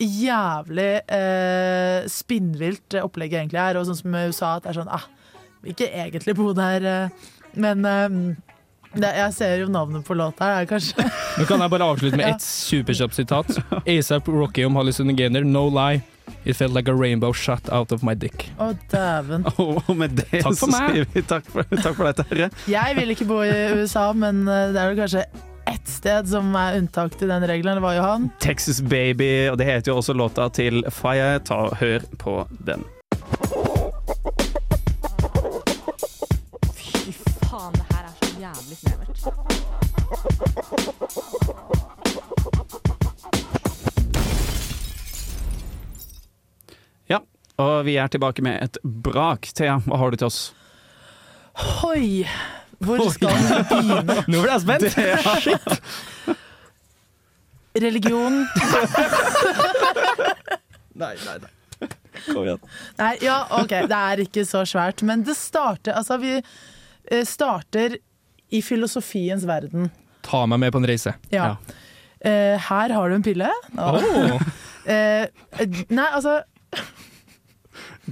jævlig 0.00 0.90
eh, 1.12 2.06
spinnvilt 2.08 2.96
opplegget 3.02 3.42
egentlig 3.42 3.60
er. 3.62 3.80
Og 3.80 3.88
sånn 3.90 3.98
som 4.00 4.14
USA, 4.22 4.54
at 4.58 4.64
det 4.64 4.72
er 4.74 4.78
sånn 4.80 4.92
ah, 4.96 5.04
vil 5.64 5.74
ikke 5.74 5.90
egentlig 6.04 6.36
bo 6.38 6.52
der, 6.56 6.86
eh, 6.88 7.34
men 7.60 7.84
eh, 7.84 8.14
det, 8.96 9.10
jeg 9.20 9.34
ser 9.36 9.60
jo 9.62 9.68
navnet 9.70 10.02
på 10.08 10.16
låta 10.18 10.48
her, 10.48 10.62
er 10.64 10.70
kanskje 10.70 11.04
Nå 11.38 11.44
kan 11.46 11.60
jeg 11.62 11.70
bare 11.70 11.86
avslutte 11.92 12.18
med 12.18 12.32
Ja. 12.32 12.38
superkjapt 12.42 13.14
sitat. 13.14 13.52
ASAP 13.84 14.26
Rocky 14.34 14.64
om 14.66 14.74
hallusinogener. 14.80 15.44
No 15.46 15.68
lie. 15.70 16.00
It 16.44 16.56
felt 16.56 16.72
like 16.74 16.88
a 16.90 16.94
rainbow 16.94 17.32
shot 17.36 17.68
out 17.70 17.92
of 17.92 18.02
my 18.06 18.14
dick. 18.18 18.48
Å, 18.58 18.70
dæven. 18.90 19.44
Og 19.60 19.92
med 19.98 20.16
det 20.18 20.40
Takk 20.42 20.56
så 20.58 20.66
meg. 20.72 20.94
sier 20.96 21.06
vi 21.12 21.22
takk 21.28 21.46
for, 21.52 21.66
takk 21.76 21.94
for 21.98 22.08
dette, 22.08 22.24
herre. 22.30 22.48
Jeg 22.70 22.96
vil 22.98 23.12
ikke 23.14 23.26
bo 23.28 23.40
i 23.44 23.52
USA, 23.78 24.08
men 24.16 24.42
eh, 24.48 24.70
det 24.74 24.80
er 24.82 24.90
vel 24.94 25.00
kanskje 25.04 25.24
sted 25.90 26.28
som 26.30 26.54
er 26.58 26.78
unntak 26.80 27.16
til 27.18 27.28
den 27.30 27.44
regelen. 27.48 27.76
Det 27.78 27.84
var 27.84 27.94
jo 27.98 28.02
han. 28.06 28.30
Texas 28.40 28.80
Baby, 28.82 29.48
og 29.50 29.58
det 29.60 29.66
heter 29.68 29.92
jo 29.92 29.96
også 30.00 30.14
låta 30.16 30.48
til 30.54 30.84
Fire. 30.90 31.38
Ta 31.44 31.54
og 31.68 31.76
Hør 31.80 32.00
på 32.18 32.36
den. 32.66 32.84
Fy 36.76 37.12
faen, 37.44 37.74
det 37.74 37.86
her 37.90 38.04
er 38.06 38.14
så 38.20 38.30
jævlig 38.40 38.76
snevert. 38.80 39.18
Ja, 47.10 47.18
og 47.58 47.84
vi 47.86 47.96
er 47.96 48.06
tilbake 48.06 48.42
med 48.42 48.62
et 48.62 48.78
brak. 48.84 49.50
Thea, 49.54 49.80
hva 49.86 49.96
har 50.00 50.10
du 50.10 50.16
til 50.22 50.30
oss? 50.30 50.40
Hoi! 51.80 52.24
Hvor 52.80 53.10
skal 53.12 53.28
vi 53.36 53.42
begynne? 53.68 54.24
Nå 54.30 54.36
ble 54.40 54.50
jeg 54.54 54.62
spent! 54.64 54.84
Religion 57.84 58.34
Nei, 61.00 61.14
nei, 61.22 61.36
nei. 61.38 61.50
Kom 62.26 62.42
igjen. 62.42 62.58
Nei, 62.98 63.14
ja, 63.24 63.36
OK, 63.60 63.70
det 63.88 63.96
er 63.96 64.20
ikke 64.24 64.42
så 64.48 64.64
svært. 64.68 65.02
Men 65.06 65.22
det 65.24 65.36
starter 65.38 65.92
Altså, 65.96 66.16
vi 66.20 66.32
eh, 66.40 67.24
starter 67.28 67.96
i 68.50 68.60
filosofiens 68.64 69.44
verden. 69.48 69.90
Ta 70.26 70.44
meg 70.50 70.58
med 70.64 70.70
på 70.74 70.78
en 70.82 70.88
reise. 70.90 71.12
Ja. 71.32 71.54
Eh, 72.20 72.56
her 72.66 72.88
har 72.96 73.08
du 73.08 73.14
en 73.16 73.24
pille. 73.24 73.48
Oh. 73.78 73.94
Uh, 74.80 75.24
nei, 75.92 76.06
altså 76.08 76.40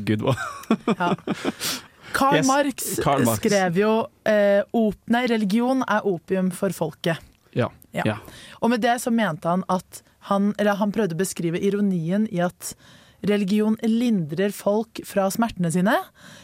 Good 0.07 0.23
one. 0.23 0.37
ja. 1.01 1.09
Karl 2.17 2.37
Yes, 2.41 2.47
Marx 2.49 2.91
Karl 3.05 3.25
Marx. 3.27 3.43
skrev 3.43 3.79
jo 3.81 3.93
eh, 4.29 4.63
op 4.77 4.97
Nei, 5.13 5.27
religion 5.31 5.83
er 5.87 6.07
opium 6.09 6.51
for 6.55 6.75
folket. 6.77 7.19
Ja. 7.57 7.71
Ja. 7.97 8.05
Ja. 8.07 8.17
Og 8.61 8.71
med 8.73 8.83
det 8.85 8.99
så 9.03 9.11
mente 9.15 9.49
han 9.49 9.65
at 9.73 10.03
han, 10.29 10.53
eller 10.59 10.79
han 10.81 10.93
prøvde 10.93 11.17
å 11.17 11.21
beskrive 11.23 11.61
ironien 11.65 12.27
i 12.35 12.43
at 12.45 12.75
religion 13.27 13.77
lindrer 13.83 14.53
folk 14.55 15.01
fra 15.09 15.27
smertene 15.33 15.71
sine, 15.75 15.95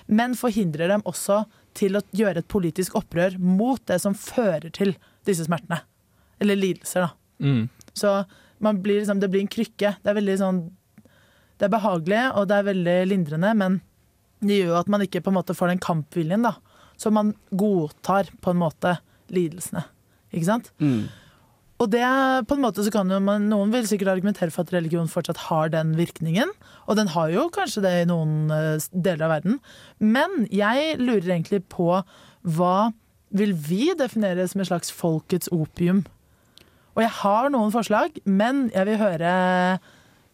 men 0.07 0.35
forhindrer 0.39 0.91
dem 0.91 1.05
også 1.07 1.45
til 1.77 1.99
å 1.99 2.03
gjøre 2.15 2.43
et 2.43 2.51
politisk 2.51 2.97
opprør 2.99 3.37
mot 3.39 3.83
det 3.91 4.01
som 4.03 4.17
fører 4.19 4.71
til 4.75 4.95
disse 5.27 5.47
smertene. 5.47 5.83
Eller 6.43 6.59
lidelser, 6.59 7.07
da. 7.07 7.45
Mm. 7.45 7.69
Så 7.95 8.15
man 8.65 8.81
blir 8.83 9.03
liksom, 9.03 9.21
det 9.21 9.31
blir 9.31 9.45
en 9.45 9.51
krykke. 9.51 9.97
Det 10.03 10.11
er 10.11 10.19
veldig 10.19 10.39
sånn 10.41 10.65
Det 11.55 11.69
er 11.69 11.71
behagelig, 11.71 12.23
og 12.35 12.49
det 12.51 12.57
er 12.57 12.65
veldig 12.67 12.95
lindrende, 13.07 13.51
men 13.55 13.77
det 14.49 14.61
gjør 14.61 14.73
jo 14.73 14.79
at 14.83 14.93
man 14.93 15.05
ikke 15.05 15.23
på 15.25 15.33
en 15.33 15.39
måte 15.39 15.57
får 15.57 15.73
den 15.73 15.83
kampviljen, 15.83 16.47
da. 16.47 16.57
Så 17.01 17.11
man 17.15 17.33
godtar 17.51 18.31
på 18.45 18.55
en 18.55 18.61
måte 18.61 18.97
lidelsene. 19.35 19.85
Ikke 20.35 20.49
sant? 20.49 20.71
Mm. 20.83 21.07
Og 21.83 21.91
det 21.91 22.05
på 22.49 22.55
en 22.55 22.63
måte 22.63 22.85
så 22.87 22.93
kan 22.95 23.11
jo 23.11 23.19
man, 23.23 23.49
Noen 23.51 23.73
vil 23.75 23.87
sikkert 23.89 24.13
argumentere 24.13 24.55
for 24.55 24.63
at 24.63 24.73
religion 24.73 25.11
fortsatt 25.11 25.49
har 25.49 25.73
den 25.75 25.95
virkningen. 25.99 26.53
Og 26.87 26.99
den 27.01 27.11
har 27.13 27.33
jo 27.35 27.49
kanskje 27.55 27.83
det 27.85 27.95
i 28.03 28.09
noen 28.09 28.53
eh, 28.55 28.87
deler 28.95 29.27
av 29.27 29.35
verden. 29.37 29.59
Men 29.99 30.47
jeg 30.55 30.99
lurer 31.03 31.35
egentlig 31.35 31.65
på 31.73 31.91
hva 32.55 32.79
vil 33.35 33.57
vi 33.59 33.91
definere 33.99 34.47
som 34.47 34.63
et 34.63 34.71
slags 34.71 34.95
folkets 34.95 35.51
opium? 35.53 36.05
Og 36.95 37.03
jeg 37.03 37.15
har 37.25 37.51
noen 37.51 37.75
forslag, 37.75 38.21
men 38.23 38.69
jeg 38.71 38.87
vil 38.87 39.01
høre 39.01 39.31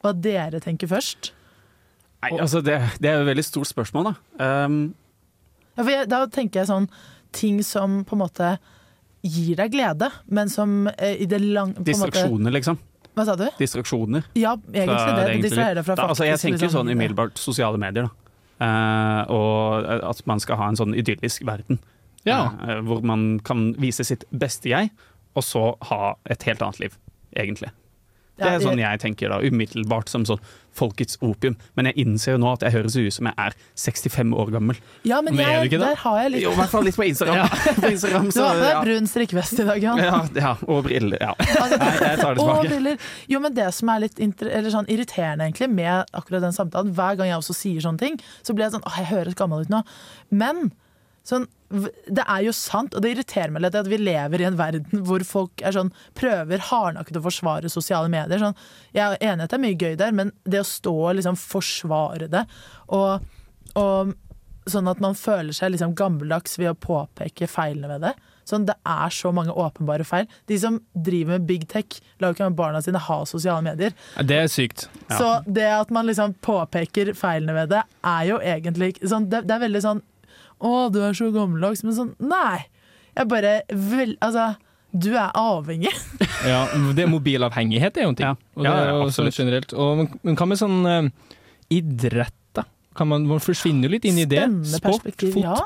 hva 0.00 0.12
dere 0.12 0.60
tenker 0.60 0.90
først. 0.90 1.32
Nei, 2.22 2.30
altså 2.38 2.60
det, 2.64 2.74
det 3.00 3.08
er 3.10 3.14
jo 3.18 3.22
et 3.24 3.30
veldig 3.30 3.44
stort 3.46 3.68
spørsmål, 3.70 4.10
da. 4.10 4.48
Um, 4.66 4.80
Ja, 5.76 5.82
for 5.86 5.90
jeg, 5.94 6.08
da 6.10 6.18
tenker 6.28 6.60
jeg 6.60 6.68
sånn 6.68 6.88
ting 7.32 7.60
som 7.64 8.00
på 8.04 8.16
en 8.16 8.20
måte 8.24 8.50
gir 9.24 9.56
deg 9.56 9.70
glede, 9.72 10.10
men 10.28 10.48
som 10.52 10.88
eh, 10.98 11.14
i 11.22 11.26
det 11.30 11.38
lang... 11.40 11.72
på 11.76 11.80
en 11.80 11.84
måte- 11.84 11.90
distraksjoner, 11.92 12.52
liksom. 12.58 12.78
Hva 13.16 13.24
sa 13.26 13.34
du? 13.38 13.46
Distraksjoner. 13.58 14.26
Ja, 14.38 14.54
egentlig 14.72 14.96
det. 14.96 15.14
Det 15.14 15.24
egentlig- 15.30 15.42
distraherer 15.48 15.78
deg 15.80 15.86
fra 15.88 15.96
da, 15.96 16.08
altså, 16.08 16.24
Jeg 16.28 16.38
tenker 16.42 16.58
liksom, 16.66 16.76
sånn 16.80 16.92
umiddelbart 16.92 17.40
sosiale 17.40 17.80
medier, 17.80 18.08
da. 18.10 18.34
Eh, 18.60 19.32
og 19.32 19.88
at 20.10 20.26
man 20.28 20.40
skal 20.44 20.60
ha 20.60 20.68
en 20.68 20.76
sånn 20.76 20.92
idyllisk 20.98 21.46
verden. 21.48 21.80
Ja. 22.28 22.50
Eh, 22.68 22.80
hvor 22.84 23.00
man 23.06 23.38
kan 23.40 23.70
vise 23.80 24.04
sitt 24.04 24.26
beste 24.30 24.68
jeg, 24.74 24.90
og 25.36 25.44
så 25.46 25.62
ha 25.88 26.14
et 26.28 26.42
helt 26.48 26.60
annet 26.66 26.80
liv, 26.82 26.96
egentlig. 27.36 27.70
Det 28.40 28.50
er 28.56 28.64
sånn 28.64 28.80
jeg 28.80 29.00
tenker 29.02 29.32
da, 29.32 29.38
umiddelbart 29.44 30.10
som 30.12 30.24
sånn 30.28 30.40
folkets 30.76 31.18
opium. 31.24 31.56
Men 31.74 31.88
jeg 31.90 32.04
innser 32.04 32.36
jo 32.36 32.40
nå 32.42 32.50
at 32.52 32.64
jeg 32.64 32.74
høres 32.76 32.96
ut 32.96 33.14
som 33.14 33.28
jeg 33.28 33.34
er 33.42 33.56
65 33.78 34.34
år 34.38 34.52
gammel. 34.54 34.78
Ja, 35.08 35.20
men 35.24 35.36
Men 35.36 35.66
jeg, 35.66 35.80
der 35.80 35.98
har 36.02 36.18
jeg 36.22 36.32
litt 36.34 36.44
Jo, 36.44 36.52
i 36.54 36.60
hvert 36.60 36.72
fall 36.72 36.86
litt 36.86 36.98
på 36.98 37.06
Instagram. 37.08 37.50
på 37.82 37.90
Instagram 37.90 38.30
Du 38.30 38.40
har 38.40 38.54
på 38.54 38.62
deg 38.62 38.72
ja. 38.72 38.82
brun 38.86 39.10
strikkevest 39.10 39.62
i 39.64 39.66
dag, 39.68 39.82
Jan. 39.82 40.02
Ja, 40.02 40.20
ja, 40.38 40.54
og 40.66 40.84
briller. 40.86 41.20
Ja. 41.20 41.34
Altså, 41.60 41.76
Nei, 41.76 41.90
jeg 41.92 42.20
tar 42.20 42.34
det 42.34 42.40
tilbake. 42.40 42.68
briller. 42.68 43.08
Jo, 43.30 43.40
men 43.44 43.56
det 43.56 43.68
som 43.76 43.90
er 43.92 44.04
litt 44.06 44.20
eller 44.22 44.70
sånn 44.72 44.88
irriterende 44.90 45.46
egentlig 45.48 45.68
med 45.72 46.14
akkurat 46.16 46.44
den 46.46 46.56
samtalen, 46.56 46.94
hver 46.96 47.18
gang 47.18 47.30
jeg 47.32 47.42
også 47.42 47.56
sier 47.56 47.84
sånne 47.84 48.00
ting, 48.00 48.20
så 48.46 48.56
blir 48.56 48.68
jeg 48.68 48.76
sånn 48.78 48.86
Åh, 48.88 49.00
jeg 49.02 49.10
høres 49.10 49.36
gammel 49.38 49.66
ut 49.66 49.72
nå. 49.72 49.82
Men 50.32 50.70
sånn, 51.26 51.46
det 51.70 52.24
er 52.24 52.42
jo 52.42 52.54
sant, 52.56 52.96
og 52.96 53.04
det 53.04 53.12
irriterer 53.14 53.52
meg 53.54 53.62
litt 53.62 53.76
at 53.78 53.90
vi 53.90 54.00
lever 54.00 54.42
i 54.42 54.46
en 54.48 54.58
verden 54.58 55.04
hvor 55.06 55.22
folk 55.26 55.62
er 55.62 55.76
sånn, 55.76 55.92
prøver 56.18 56.64
hardnakket 56.70 57.20
å 57.20 57.26
forsvare 57.28 57.70
sosiale 57.70 58.10
medier. 58.10 58.42
Sånn, 58.42 58.58
jeg 58.96 59.04
er 59.04 59.28
enig 59.30 59.44
i 59.44 59.46
at 59.46 59.52
det 59.52 59.58
er 59.60 59.64
mye 59.66 59.78
gøy 59.78 59.94
der, 60.00 60.16
men 60.16 60.32
det 60.42 60.64
å 60.64 60.66
stå 60.66 60.96
og 60.96 61.14
liksom 61.20 61.38
forsvare 61.38 62.30
det, 62.32 62.42
og, 62.96 63.22
og 63.78 64.16
sånn 64.70 64.90
at 64.90 65.00
man 65.02 65.16
føler 65.18 65.54
seg 65.56 65.72
liksom 65.74 65.94
gammeldags 65.98 66.58
ved 66.58 66.72
å 66.72 66.78
påpeke 66.78 67.48
feilene 67.50 67.94
ved 67.94 68.04
det. 68.08 68.12
Sånn, 68.50 68.66
det 68.66 68.74
er 68.88 69.14
så 69.14 69.30
mange 69.34 69.54
åpenbare 69.54 70.04
feil. 70.06 70.26
De 70.50 70.58
som 70.58 70.80
driver 70.94 71.38
med 71.38 71.46
big 71.46 71.66
tech, 71.70 72.00
lar 72.22 72.34
ikke 72.34 72.50
barna 72.58 72.82
sine 72.82 73.00
ha 73.02 73.18
sosiale 73.28 73.62
medier. 73.62 73.94
Det 74.26 74.40
er 74.42 74.50
sykt. 74.50 74.88
Så 75.12 75.28
det 75.46 75.68
at 75.70 75.92
man 75.94 76.08
liksom 76.10 76.34
påpeker 76.42 77.12
feilene 77.18 77.54
ved 77.56 77.74
det, 77.76 77.84
er 78.06 78.24
jo 78.32 78.40
egentlig 78.42 78.96
sånn, 79.04 79.30
det, 79.30 79.44
det 79.46 79.54
er 79.54 79.68
veldig 79.68 79.84
sånn 79.86 80.02
Å, 80.60 80.90
du 80.92 80.98
er 81.02 81.14
så 81.16 81.30
gammeldags. 81.34 81.82
Men 81.86 81.96
sånn, 81.96 82.10
nei. 82.20 82.66
Jeg 83.16 83.28
bare 83.30 83.54
vel, 83.72 84.16
Altså, 84.22 84.50
du 84.92 85.12
er 85.16 85.30
avhengig. 85.38 85.92
Ja, 86.40 86.62
det 86.96 87.04
er 87.04 87.10
mobilavhengighet 87.12 87.98
er 88.00 88.06
jo 88.06 88.12
en 88.14 88.16
ting. 88.16 88.26
Ja. 88.30 88.36
Og 88.56 88.62
det 88.64 88.70
Ja, 88.70 88.76
er 88.76 88.86
ja, 88.86 88.92
jo 88.96 89.06
absolutt. 89.08 89.34
sånn 89.36 89.44
generelt. 89.44 89.74
Og, 89.76 90.06
men- 90.24 90.36
hva 90.38 90.46
med 90.48 90.60
sånn 90.60 90.78
uh, 90.88 91.10
idrett, 91.70 92.32
da? 92.56 92.64
Kan 92.96 93.08
man, 93.12 93.26
man 93.28 93.42
forsvinner 93.44 93.88
jo 93.88 93.94
litt 93.96 94.06
inn 94.08 94.18
i 94.22 94.24
det. 94.28 94.46
Sport, 94.70 95.02
perspektiv, 95.04 95.36
ja. 95.44 95.56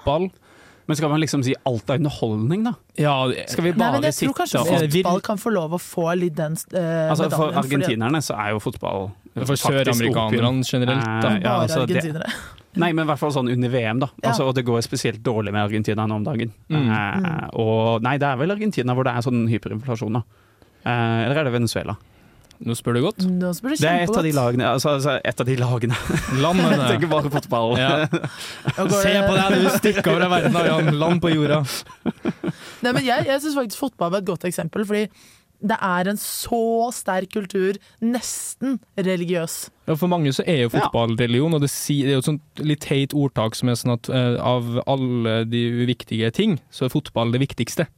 Men 0.85 0.99
skal 0.99 1.09
man 1.09 1.23
liksom 1.23 1.41
si 1.47 1.55
alt 1.65 1.89
er 1.89 1.97
underholdning, 2.03 2.67
da? 2.67 2.75
Ja, 3.01 3.15
Skal 3.49 3.65
vi 3.65 3.71
Nei, 3.73 3.79
bare 3.81 4.01
men 4.03 4.11
jeg 4.11 4.19
tror 4.19 4.35
kanskje 4.43 4.65
fotball 4.69 5.23
kan 5.25 5.39
få 5.41 5.53
lov 5.55 5.73
å 5.79 5.81
få 5.81 6.11
litt 6.21 6.35
den 6.37 6.59
uh, 6.75 7.09
Altså, 7.09 7.31
For 7.33 7.55
medaljen. 7.55 7.63
argentinerne 7.63 8.21
så 8.27 8.37
er 8.37 8.51
jo 8.53 8.61
fotball 8.61 9.07
for 9.49 9.57
søramerikanerne 9.63 10.61
generelt, 10.69 11.07
da. 11.25 11.31
Eh, 11.31 11.41
ja, 11.41 11.55
Bare 11.55 11.65
altså, 11.65 11.87
det-. 11.89 12.35
Nei, 12.81 12.91
men 12.93 13.05
i 13.05 13.09
hvert 13.11 13.21
fall 13.21 13.35
sånn 13.35 13.51
under 13.53 13.71
VM, 13.71 14.01
da. 14.03 14.09
Ja. 14.19 14.31
Altså, 14.31 14.49
og 14.49 14.57
det 14.57 14.65
går 14.67 14.81
spesielt 14.87 15.21
dårlig 15.25 15.53
med 15.55 15.63
Argentina 15.65 16.07
nå 16.11 16.19
om 16.21 16.25
dagen. 16.27 16.51
Mm. 16.73 16.89
Eh, 16.91 17.45
og 17.61 18.03
nei, 18.05 18.17
det 18.23 18.31
er 18.31 18.41
vel 18.41 18.55
Argentina 18.55 18.97
hvor 18.97 19.07
det 19.07 19.15
er 19.15 19.27
sånn 19.27 19.45
hyperinflasjon, 19.51 20.19
da. 20.19 20.25
Eh, 20.85 21.21
eller 21.27 21.41
er 21.43 21.49
det 21.49 21.55
Venezuela? 21.55 21.97
Nå 22.65 22.75
spør 22.79 22.97
du 22.97 23.01
godt. 23.03 23.25
Nå 23.27 23.51
spør 23.57 23.75
du 23.75 23.83
Det 23.83 23.91
er 23.91 24.05
et 24.07 24.17
av 24.17 24.25
de 24.25 24.33
lagene. 24.35 24.67
Altså, 24.71 24.95
altså 24.97 25.17
et 25.19 25.41
av 25.43 25.49
de 25.49 25.57
lagene. 25.59 25.97
Jeg 26.31 26.41
Landene. 26.43 26.89
tenker 26.89 27.11
bare 27.11 27.33
fotball. 27.33 27.75
Ja. 27.81 28.07
Se 28.07 29.15
på 29.27 29.35
deg, 29.37 29.57
du 29.59 29.71
stikker 29.75 30.13
over 30.15 30.31
verden, 30.33 30.59
Jan. 30.71 30.93
Land 31.01 31.23
på 31.25 31.33
jorda. 31.35 31.63
Nei, 32.85 32.93
men 32.93 33.03
jeg, 33.05 33.27
jeg 33.27 33.43
syns 33.43 33.57
faktisk 33.59 33.83
fotball 33.83 34.15
var 34.15 34.23
et 34.23 34.29
godt 34.29 34.47
eksempel, 34.49 34.87
fordi 34.89 35.09
det 35.65 35.79
er 35.81 36.11
en 36.11 36.21
så 36.21 36.91
sterk 36.93 37.33
kultur, 37.33 37.79
nesten 38.05 38.79
religiøs. 39.01 39.57
Ja, 39.89 39.97
for 39.97 40.13
mange 40.13 40.33
så 40.37 40.45
er 40.47 40.65
jo 40.65 40.73
fotball 40.75 41.17
religion, 41.21 41.57
og 41.57 41.65
det, 41.65 41.73
det 41.73 42.11
er 42.11 42.19
jo 42.19 42.23
et 42.23 42.29
sånt 42.29 42.65
litt 42.65 42.85
teit 42.85 43.17
ordtak 43.17 43.57
som 43.57 43.73
er 43.73 43.81
sånn 43.81 43.97
at 43.97 44.11
eh, 44.13 44.37
av 44.45 44.81
alle 44.85 45.43
de 45.49 45.67
uviktige 45.85 46.31
ting, 46.37 46.59
så 46.75 46.87
er 46.87 46.95
fotball 46.95 47.33
det 47.35 47.43
viktigste. 47.47 47.89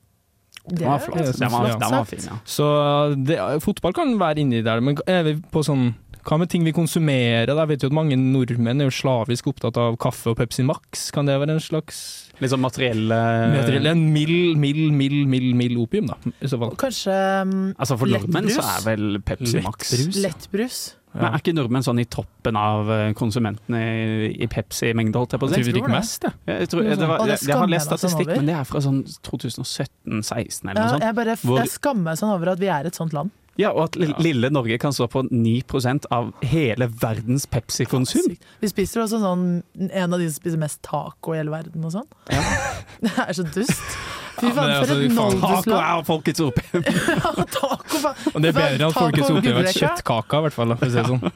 Det 0.67 0.87
var 0.87 0.99
flott. 0.99 1.39
Den 1.39 1.53
var, 1.53 1.67
det 1.69 1.77
den 1.79 1.93
var 1.95 2.07
fin, 2.11 2.25
ja. 2.27 2.39
Så 2.45 2.67
det, 3.15 3.39
fotball 3.63 3.95
kan 3.95 4.17
være 4.19 4.43
inni 4.43 4.65
der, 4.67 4.83
men 4.83 4.99
er 5.07 5.23
vi 5.27 5.37
på 5.53 5.63
sånn 5.67 5.93
hva 6.27 6.39
med 6.43 6.51
ting 6.51 6.65
vi 6.67 6.73
konsumerer? 6.75 7.47
Da? 7.53 7.61
Jeg 7.63 7.71
vet 7.71 7.85
jo 7.87 7.91
at 7.93 7.97
mange 7.97 8.17
nordmenn 8.19 8.83
er 8.83 8.89
jo 8.89 8.95
slavisk 8.97 9.47
opptatt 9.53 9.79
av 9.79 9.95
kaffe 10.03 10.33
og 10.33 10.41
Pepsi 10.41 10.65
Max. 10.67 11.09
Kan 11.15 11.29
det 11.31 11.37
være 11.39 11.55
en 11.55 11.63
slags 11.63 12.01
Litt 12.43 12.53
sånn 12.53 12.61
materielle 12.61 13.17
Materielle, 13.55 13.95
En 13.95 14.03
mild, 14.13 14.59
mild, 14.61 14.91
mild, 14.93 15.23
mild, 15.31 15.55
mild 15.57 15.79
opium, 15.81 16.11
da, 16.11 16.19
i 16.43 16.51
så 16.51 16.59
fall. 16.61 16.75
Kanskje 16.83 17.15
um, 17.47 17.57
Altså 17.79 17.97
For 18.01 18.11
nordmenn 18.11 18.51
så 18.53 18.65
er 18.75 18.85
vel 18.91 19.21
Pepsi 19.25 19.63
Max 19.65 19.95
Lettbrus. 19.95 20.23
lettbrus. 20.27 20.81
Men 21.17 21.31
er 21.31 21.41
ikke 21.41 21.55
nordmenn 21.57 21.85
sånn 21.87 22.03
i 22.03 22.05
toppen 22.13 22.59
av 22.61 22.91
eh, 22.93 23.07
konsumentene 23.17 23.79
i, 23.81 24.27
i 24.45 24.49
Pepsi-mengde, 24.53 25.17
holdt 25.17 25.33
jeg 25.33 25.41
på 25.41 25.49
å 25.49 25.55
Jeg 25.55 25.63
tror 25.63 25.65
si? 25.65 25.71
vi 25.71 25.73
tror 25.73 25.87
drikker 25.87 25.95
mest, 25.97 26.27
jeg. 26.27 26.35
Jeg, 26.51 26.69
tror, 26.75 26.83
det 26.91 27.09
var, 27.09 27.23
jeg, 27.31 27.41
jeg 27.47 27.57
har 27.57 27.73
lest 27.73 27.89
sånn 27.89 28.03
statistikk, 28.03 28.33
men 28.35 28.51
det 28.51 28.57
er 28.59 28.69
fra 28.69 28.83
sånn 28.85 28.99
2017-16 29.31 30.69
eller 30.69 30.83
noe 30.83 30.93
sånt. 30.93 31.07
jeg, 31.07 31.17
bare, 31.17 31.39
jeg 31.63 31.73
skammer 31.73 32.11
meg 32.11 32.21
sånn 32.21 32.35
over 32.35 32.53
at 32.53 32.61
vi 32.61 32.69
er 32.69 32.91
et 32.91 32.99
sånt 32.99 33.17
land. 33.17 33.33
Ja, 33.59 33.71
Og 33.73 33.85
at 33.87 33.97
li- 33.97 34.13
lille 34.21 34.51
Norge 34.53 34.77
kan 34.79 34.93
stå 34.93 35.07
på 35.09 35.23
9% 35.31 36.05
av 36.13 36.33
hele 36.45 36.89
verdens 37.01 37.47
Pepsi-konsum. 37.49 38.37
Vi 38.61 38.69
spiser 38.69 39.01
også 39.07 39.21
sånn 39.23 39.47
en 39.91 40.13
av 40.13 40.21
de 40.21 40.27
som 40.29 40.37
spiser 40.43 40.61
mest 40.61 40.83
taco 40.85 41.33
i 41.33 41.39
hele 41.41 41.51
verden 41.55 41.85
og 41.89 41.95
sånn. 41.95 42.07
Det 43.03 43.13
er 43.17 43.33
så 43.37 43.45
dust. 43.49 43.97
Fy 44.37 44.51
Ja, 44.51 44.53
faen, 44.53 44.69
altså, 44.69 44.93
for 44.93 45.01
et 45.01 45.13
faen, 45.17 45.39
Taco 45.41 45.77
er 45.81 46.03
folkets 46.05 46.41
opium! 46.45 46.83
taco, 47.57 48.01
faen. 48.03 48.43
Det 48.45 48.51
er 48.51 48.57
bedre 48.59 48.75
enn 48.77 48.85
at 48.85 48.97
folkets 48.99 49.31
opium 49.33 49.61
enn 49.63 49.71
kjøttkaka, 49.73 50.41
i 50.43 50.45
hvert 50.45 50.57
fall. 50.59 50.75
For 50.77 50.85
å 50.85 50.91
si 50.93 50.99
det 51.01 51.07
sånn. 51.09 51.23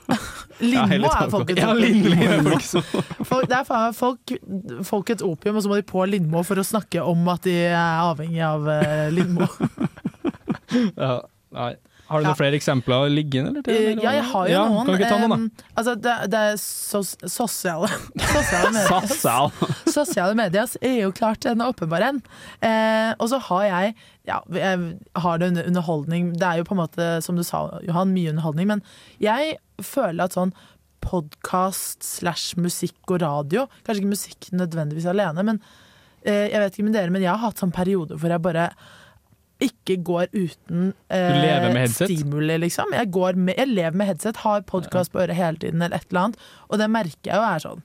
Ja, 0.61 0.83
Lindmo 0.85 1.09
er 1.09 1.15
taco. 1.17 1.31
folkets 1.39 1.62
Ja, 1.62 1.71
opium. 1.73 2.09
Lindmo 2.12 2.53
er 2.53 3.25
Folk, 3.31 3.47
det 3.49 3.57
er 3.57 3.65
faen 3.65 3.95
folk, 3.97 4.35
folkets 4.85 5.25
opium, 5.25 5.57
og 5.57 5.65
så 5.65 5.73
må 5.73 5.79
de 5.81 5.87
på 5.89 6.05
Lindmo 6.12 6.43
for 6.45 6.61
å 6.61 6.67
snakke 6.69 7.00
om 7.09 7.25
at 7.33 7.49
de 7.49 7.55
er 7.71 8.03
avhengig 8.05 8.43
av 8.45 8.69
uh, 8.69 9.07
Lindmo. 9.17 9.49
Ja, 11.00 11.15
nei. 11.57 11.73
Har 12.11 12.19
du 12.19 12.25
Ja. 12.26 12.31
noen 12.33 12.38
flere 12.40 12.57
eksempler 12.59 13.07
liggende? 13.14 13.50
Eller? 13.52 13.62
til- 13.62 13.76
eller? 13.93 14.02
Ja, 14.02 14.11
jeg 14.19 14.25
har 14.33 14.47
jo 14.49 14.52
Ja, 14.52 14.64
noen. 14.69 14.87
Kan 14.87 14.97
du 14.97 14.99
ikke 15.05 15.11
ta 15.12 15.19
noen, 15.29 15.45
da? 15.47 15.64
altså, 15.79 15.95
det, 15.95 16.14
det 16.33 16.40
er 16.49 16.57
sos, 16.59 17.12
sosiale 17.31 17.88
Sosiale 18.35 18.73
medier. 18.76 19.52
Sosiale 19.95 20.35
medier 20.35 20.75
er 20.83 20.97
jo 21.05 21.12
klart 21.12 21.47
en 21.47 21.62
åpenbar 21.62 22.02
en. 22.09 22.19
Eh, 22.61 23.14
og 23.21 23.29
så 23.31 23.38
har 23.50 23.62
jeg 23.71 23.95
Ja, 24.26 24.40
jeg 24.52 24.99
har 25.17 25.38
det 25.38 25.49
under 25.49 25.64
underholdning. 25.67 26.33
Det 26.38 26.43
er 26.47 26.59
jo 26.61 26.64
på 26.69 26.75
en 26.76 26.83
måte, 26.83 27.07
som 27.25 27.37
du 27.37 27.43
sa, 27.43 27.62
Johan, 27.83 28.12
mye 28.14 28.31
underholdning. 28.35 28.67
Men 28.67 28.83
jeg 29.19 29.57
føler 29.81 30.25
at 30.25 30.35
sånn 30.37 30.52
podkast 31.00 32.02
slash 32.05 32.55
musikk 32.61 32.99
og 33.11 33.23
radio 33.23 33.67
Kanskje 33.87 34.02
ikke 34.05 34.12
musikk 34.14 34.50
nødvendigvis 34.52 35.07
alene, 35.11 35.43
men 35.47 35.61
eh, 36.25 36.50
jeg 36.52 36.61
vet 36.61 36.76
ikke 36.76 36.87
med 36.90 36.97
dere, 36.99 37.11
men 37.14 37.23
jeg 37.25 37.33
har 37.33 37.40
hatt 37.47 37.61
sånn 37.62 37.73
periode 37.75 38.19
hvor 38.21 38.29
jeg 38.35 38.43
bare 38.45 38.67
ikke 39.64 39.97
går 40.07 40.31
uten 40.33 40.93
eh, 41.12 41.81
stimuli, 41.93 42.57
liksom. 42.64 42.95
Jeg, 42.97 43.11
går 43.12 43.38
med, 43.38 43.55
jeg 43.59 43.69
lever 43.69 43.99
med 44.00 44.09
headset, 44.12 44.40
har 44.45 44.64
podkast 44.69 45.12
på 45.12 45.21
øret 45.23 45.37
hele 45.37 45.61
tiden, 45.61 45.83
eller 45.83 46.00
et 46.00 46.09
eller 46.11 46.29
annet. 46.29 46.47
Og 46.69 46.81
det 46.81 46.88
merker 46.90 47.33
jeg 47.33 47.37
jo 47.37 47.49
er 47.49 47.64
sånn 47.67 47.85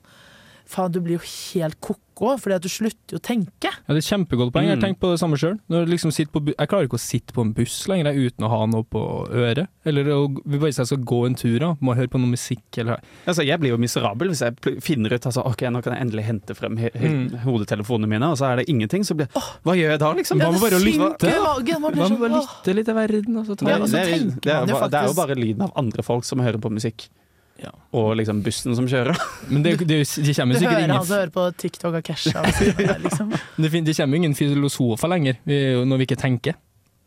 Faen, 0.66 0.90
du 0.90 0.98
blir 1.00 1.14
jo 1.20 1.22
helt 1.22 1.76
ko-ko, 1.80 2.32
fordi 2.42 2.54
at 2.56 2.62
du 2.64 2.68
slutter 2.68 3.18
å 3.18 3.22
tenke. 3.22 3.70
Ja, 3.70 3.94
det 3.94 4.00
er 4.00 4.06
kjempegodt 4.16 4.50
poeng. 4.50 4.64
Jeg 4.66 4.74
har 4.74 4.80
Mm. 4.80 4.82
tenkt 4.82 4.98
på 4.98 5.10
det 5.12 5.20
samme 5.20 5.36
sjøl. 5.38 5.60
Liksom 5.70 6.10
sitter 6.10 6.32
på 6.32 6.40
bu- 6.42 6.54
jeg 6.58 6.68
klarer 6.68 6.88
ikke 6.88 6.98
å 6.98 7.04
sitte 7.04 7.32
på 7.32 7.40
en 7.44 7.52
buss 7.54 7.86
lenger 7.86 8.10
uten 8.12 8.42
å 8.42 8.48
ha 8.50 8.66
noe 8.66 8.82
på 8.82 9.28
øret. 9.30 9.68
Eller 9.84 10.02
hvis 10.02 10.78
jeg 10.78 10.86
skal 10.86 10.98
gå 11.06 11.26
en 11.26 11.36
tur, 11.36 11.58
da, 11.60 11.74
må 11.80 11.94
jeg 11.94 12.00
høre 12.02 12.10
på 12.10 12.18
noe 12.18 12.32
musikk. 12.34 12.64
Eller, 12.78 12.98
Altså, 13.28 13.46
jeg 13.46 13.60
blir 13.60 13.70
jo 13.70 13.78
miserabel 13.78 14.28
hvis 14.28 14.40
jeg 14.42 14.56
finner 14.82 15.12
ut 15.14 15.22
altså, 15.22 15.46
ok, 15.46 15.62
nå 15.70 15.82
kan 15.84 15.94
jeg 15.94 16.02
endelig 16.02 16.24
hente 16.24 16.56
frem 16.56 16.76
he 16.78 16.90
he 16.94 17.08
Mm. 17.08 17.30
hodetelefonene 17.44 18.08
mine, 18.08 18.24
og 18.24 18.36
så 18.38 18.50
er 18.52 18.56
det 18.56 18.66
ingenting. 18.68 19.04
Så 19.06 19.14
blir 19.16 19.28
Hva 19.62 19.76
gjør 19.78 19.90
jeg 19.94 19.98
da, 20.00 20.12
liksom? 20.14 20.40
Ja, 20.40 20.50
det 20.50 20.60
bare 20.60 20.80
synker 20.80 21.14
lytte? 21.14 21.28
i 21.30 21.38
magen, 21.38 21.80
man 21.82 21.92
blir 21.92 22.02
man 22.02 22.10
må 22.10 22.18
bare 22.18 22.42
lytte 22.42 22.74
litt 22.74 22.86
til 22.86 22.94
verden. 22.94 23.36
Og 23.38 23.46
så 23.46 23.56
ta 23.56 23.66
Ja, 23.68 23.78
Det, 23.78 23.90
det, 23.92 23.94
er- 23.94 24.18
tenker 24.18 24.40
det, 24.40 24.52
er, 24.52 24.66
det 24.66 24.94
er 24.98 25.06
jo 25.06 25.14
bare 25.14 25.34
lyden 25.36 25.62
av 25.62 25.72
andre 25.76 26.02
folk 26.02 26.24
som 26.24 26.38
hører 26.40 26.58
på 26.58 26.72
musikk. 26.74 27.08
Ja. 27.62 27.70
Og 27.96 28.10
liksom 28.18 28.42
bussen 28.44 28.76
som 28.76 28.84
kjører. 28.90 29.16
Men 29.52 29.62
det, 29.64 29.78
det, 29.88 30.02
det 30.04 30.34
kommer 30.36 30.54
Du 30.54 30.60
sikkert 30.60 30.76
hører 30.76 30.92
han 30.92 31.06
som 31.08 31.16
hører 31.16 31.32
på 31.32 31.46
TikTok 31.56 31.94
og 32.00 32.04
Kesha. 32.04 32.42
og 32.44 33.00
Liksom. 33.06 33.32
Det, 33.56 33.70
det 33.86 33.96
kommer 33.96 34.20
ingen 34.20 34.36
filosofer 34.36 35.08
lenger 35.14 35.38
vi, 35.48 35.56
er 35.56 35.76
jo- 35.78 35.84
når 35.88 36.02
vi 36.02 36.08
ikke 36.10 36.18
tenker. 36.20 36.58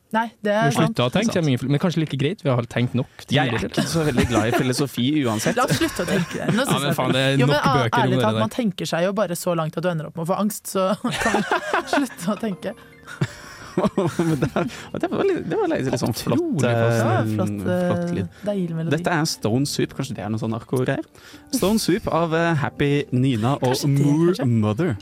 Nei, 0.09 0.23
det 0.41 0.49
Vi 0.49 0.69
er 0.71 0.71
sant. 0.73 0.97
å 1.05 1.05
tenke, 1.13 1.37
ingen, 1.45 1.67
men 1.69 1.77
kanskje 1.77 2.01
like 2.01 2.17
greit. 2.17 2.39
Vi 2.41 2.49
har 2.49 2.65
tenkt 2.65 2.95
nok. 2.97 3.27
Jeg 3.29 3.51
er 3.53 3.67
ikke 3.67 3.83
så 3.85 4.01
veldig 4.07 4.23
glad 4.31 4.47
i 4.49 4.55
filosofi 4.57 5.03
uansett. 5.21 5.53
La 5.59 5.67
oss 5.69 5.77
slutte 5.77 6.01
å 6.01 6.07
tenke 6.09 6.39
det. 6.39 6.47
Nå 6.57 6.65
Ja, 6.71 6.79
men 6.81 6.95
faen, 6.97 7.13
det 7.13 7.21
er 7.27 7.35
jo, 7.37 7.45
men 7.45 7.53
bøker 7.61 7.99
ærlig 7.99 8.17
talt. 8.23 8.39
Man 8.41 8.49
tenker 8.55 8.89
seg 8.89 9.05
jo 9.05 9.11
bare 9.13 9.37
så 9.37 9.53
langt 9.59 9.77
at 9.77 9.85
du 9.85 9.89
ender 9.91 10.09
opp 10.09 10.17
med 10.17 10.25
å 10.25 10.31
få 10.31 10.39
angst, 10.41 10.71
så 10.73 10.87
kan 11.03 11.37
vi 11.37 11.83
slutte 11.93 12.33
å 12.33 12.39
tenke. 12.41 12.73
Det, 14.43 14.49
er- 14.55 14.69
det 15.03 15.09
var 15.11 15.23
litt, 15.29 15.43
det 15.49 15.57
var 15.59 15.71
litt, 15.71 15.85
litt 15.91 16.01
sånn 16.01 16.15
flott, 16.17 16.63
eh, 16.67 16.81
Ja, 16.99 17.19
flott, 17.29 17.53
flott 17.65 18.03
eh, 18.05 18.13
lyd. 18.17 18.27
deilig 18.47 18.75
melodi. 18.77 18.95
Dette 18.97 19.13
er 19.19 19.29
Stone 19.31 19.69
Soup, 19.69 19.93
kanskje 19.97 20.17
det 20.19 20.25
er 20.25 20.33
noe 20.33 20.41
sånn 20.41 20.53
narkogreier? 20.55 21.05
Stone 21.55 21.79
Soup 21.83 22.07
av 22.13 22.33
eh, 22.37 22.51
Happy 22.63 22.91
Nina 23.15 23.55
og 23.59 23.67
Kanskje 23.71 23.91
det, 23.95 24.05
Moor 24.05 24.33
kanskje? 24.33 24.49
Mother. 24.65 24.95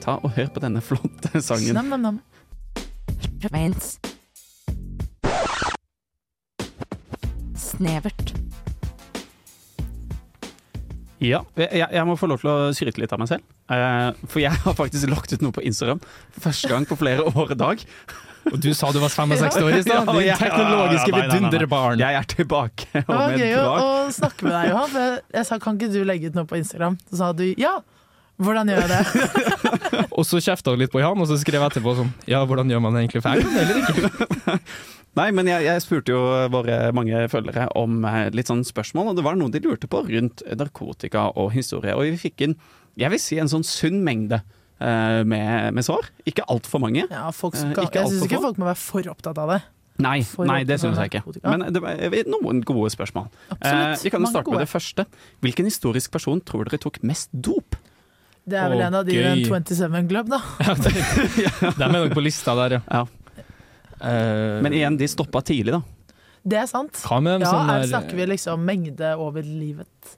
Ta 0.00 0.16
og 0.24 0.32
hør 0.38 0.48
på 0.54 0.62
denne 0.64 0.80
flotte 0.84 1.42
sangen. 1.44 1.76
Nam, 1.76 1.90
nam, 1.92 2.02
nam. 2.08 2.20
Snevert. 7.56 8.32
Ja, 11.20 11.42
jeg, 11.60 11.84
jeg 11.92 12.04
må 12.08 12.14
få 12.16 12.30
lov 12.30 12.40
til 12.40 12.48
å 12.48 12.54
skryte 12.76 13.02
litt 13.02 13.12
av 13.12 13.20
meg 13.20 13.28
selv. 13.28 13.44
Eh, 13.70 14.08
for 14.26 14.42
jeg 14.42 14.50
har 14.64 14.74
faktisk 14.74 15.10
lagt 15.10 15.32
ut 15.32 15.44
noe 15.44 15.54
på 15.54 15.62
Instagram 15.66 16.02
for 16.02 16.48
første 16.48 16.70
gang 16.72 16.88
på 16.88 16.98
flere 16.98 17.28
år 17.30 17.54
i 17.54 17.58
dag. 17.60 17.86
Og 18.50 18.56
du 18.58 18.70
sa 18.74 18.88
du 18.90 18.98
var 19.02 19.12
65 19.12 19.60
år 19.60 19.76
i 19.76 19.82
stad! 19.84 20.10
Ja, 20.24 20.34
Din 20.34 20.40
teknologiske 20.40 21.12
vidunderbarn. 21.14 22.00
Jeg 22.00 22.18
er 22.18 22.28
tilbake. 22.28 22.88
Det 22.94 23.06
var 23.06 23.36
gøy 23.36 23.56
å, 23.60 23.64
å 23.70 23.88
snakke 24.16 24.46
med 24.48 24.54
deg, 24.56 24.70
Johan. 24.72 24.92
For 24.94 25.16
jeg, 25.36 25.48
sa 25.48 25.58
kan 25.62 25.78
ikke 25.78 25.90
du 25.92 26.00
legge 26.08 26.30
ut 26.30 26.38
noe 26.38 26.48
på 26.48 26.58
Instagram? 26.60 26.96
Så 27.10 27.20
sa 27.20 27.32
du 27.36 27.46
ja. 27.60 27.78
Hvordan 28.40 28.70
gjør 28.72 28.80
jeg 28.80 28.88
det? 28.88 30.04
Og 30.18 30.24
så 30.24 30.40
kjefta 30.40 30.72
hun 30.72 30.80
litt 30.80 30.92
på 30.92 31.02
Jan, 31.02 31.20
og 31.20 31.28
så 31.28 31.36
skrev 31.36 31.60
jeg 31.60 31.74
etterpå 31.74 31.92
sånn 31.98 32.08
Ja, 32.28 32.40
hvordan 32.48 32.72
gjør 32.72 32.80
man 32.80 32.96
det 32.96 33.02
egentlig 33.04 33.20
feil, 33.26 33.44
eller 33.44 33.80
ikke? 33.82 34.54
Nei, 35.18 35.26
men 35.34 35.48
jeg, 35.50 35.66
jeg 35.66 35.82
spurte 35.84 36.14
jo 36.14 36.20
våre 36.54 36.78
mange 36.96 37.24
følgere 37.28 37.66
om 37.76 38.04
eh, 38.06 38.30
litt 38.32 38.48
sånn 38.48 38.62
spørsmål, 38.64 39.10
og 39.10 39.18
det 39.18 39.24
var 39.26 39.36
noe 39.36 39.52
de 39.52 39.60
lurte 39.64 39.90
på 39.90 40.04
rundt 40.06 40.44
narkotika 40.56 41.26
og 41.34 41.50
historie. 41.52 41.96
Og 41.98 42.06
vi 42.06 42.20
fikk 42.28 42.46
inn, 42.46 42.54
jeg 42.98 43.12
vil 43.12 43.22
si, 43.22 43.38
en 43.42 43.50
sånn 43.50 43.66
sunn 43.66 44.02
mengde 44.06 44.42
Uh, 44.80 45.20
med, 45.28 45.74
med 45.76 45.84
svar. 45.84 46.06
Ikke 46.24 46.40
altfor 46.48 46.80
mange. 46.80 47.02
Ja, 47.10 47.26
folk 47.36 47.52
Eh, 47.52 47.66
skal, 47.68 47.84
ikke 47.84 48.00
jeg 48.00 48.08
syns 48.14 48.22
ikke 48.24 48.38
folk 48.40 48.56
må 48.56 48.64
være 48.64 48.80
for 48.80 49.08
opptatt 49.12 49.36
av 49.36 49.50
det. 49.52 49.58
Nei, 50.00 50.22
nei 50.48 50.62
det 50.64 50.78
synes 50.80 50.96
syns 50.96 51.02
jeg 51.04 51.20
ikke. 51.20 51.42
Men 51.44 51.66
det 51.74 51.82
var 51.84 52.00
eh, 52.00 52.22
noen 52.24 52.62
gode 52.64 52.88
spørsmål. 52.94 53.28
Eh, 53.58 53.92
vi 54.00 54.12
kan 54.14 54.24
jo 54.24 54.30
starte 54.30 54.48
gode. 54.48 54.56
med 54.56 54.64
det 54.64 54.72
første. 54.72 55.04
Hvilken 55.44 55.68
historisk 55.68 56.14
person 56.16 56.40
tror 56.40 56.64
dere 56.70 56.80
tok 56.80 56.96
mest 57.04 57.28
dop? 57.28 57.76
Det 58.48 58.56
er 58.56 58.72
vel 58.72 58.80
oh, 58.80 58.86
en 58.86 58.96
av 59.02 59.04
de 59.04 59.18
i 59.18 59.20
den 59.20 59.44
27 59.68 60.08
Club, 60.08 60.32
da. 60.32 60.40
De 61.76 61.84
er 61.84 61.92
nok 61.92 62.16
på 62.16 62.24
lista 62.24 62.56
der, 62.62 62.78
ja. 62.78 62.82
Ja. 62.88 63.04
Uh, 64.00 64.62
Men 64.64 64.72
igjen, 64.72 64.96
de 64.96 65.08
stoppa 65.12 65.44
tidlig, 65.44 65.76
da. 65.76 65.82
Det 66.40 66.56
er 66.56 66.68
sant. 66.70 67.02
hva 67.04 67.20
med 67.20 67.44
Ja, 67.44 67.52
her 67.68 67.84
snakker 67.90 68.16
vi 68.16 68.30
liksom 68.32 68.64
mengde 68.64 69.12
over 69.20 69.44
livet. 69.44 70.16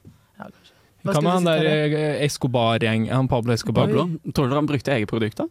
Hva 1.03 1.19
med 1.19 1.33
han 1.33 1.49
der 1.49 1.67
eh, 1.67 2.25
Escobar-gjeng? 2.27 3.09
Han 3.11 3.29
Pablo 3.31 3.55
Escobar? 3.55 3.89
Pablo, 3.91 4.07
tror 4.35 4.51
du 4.51 4.55
han 4.55 4.69
brukte 4.71 4.95
eget 4.95 5.11
produkt, 5.11 5.41
da? 5.43 5.49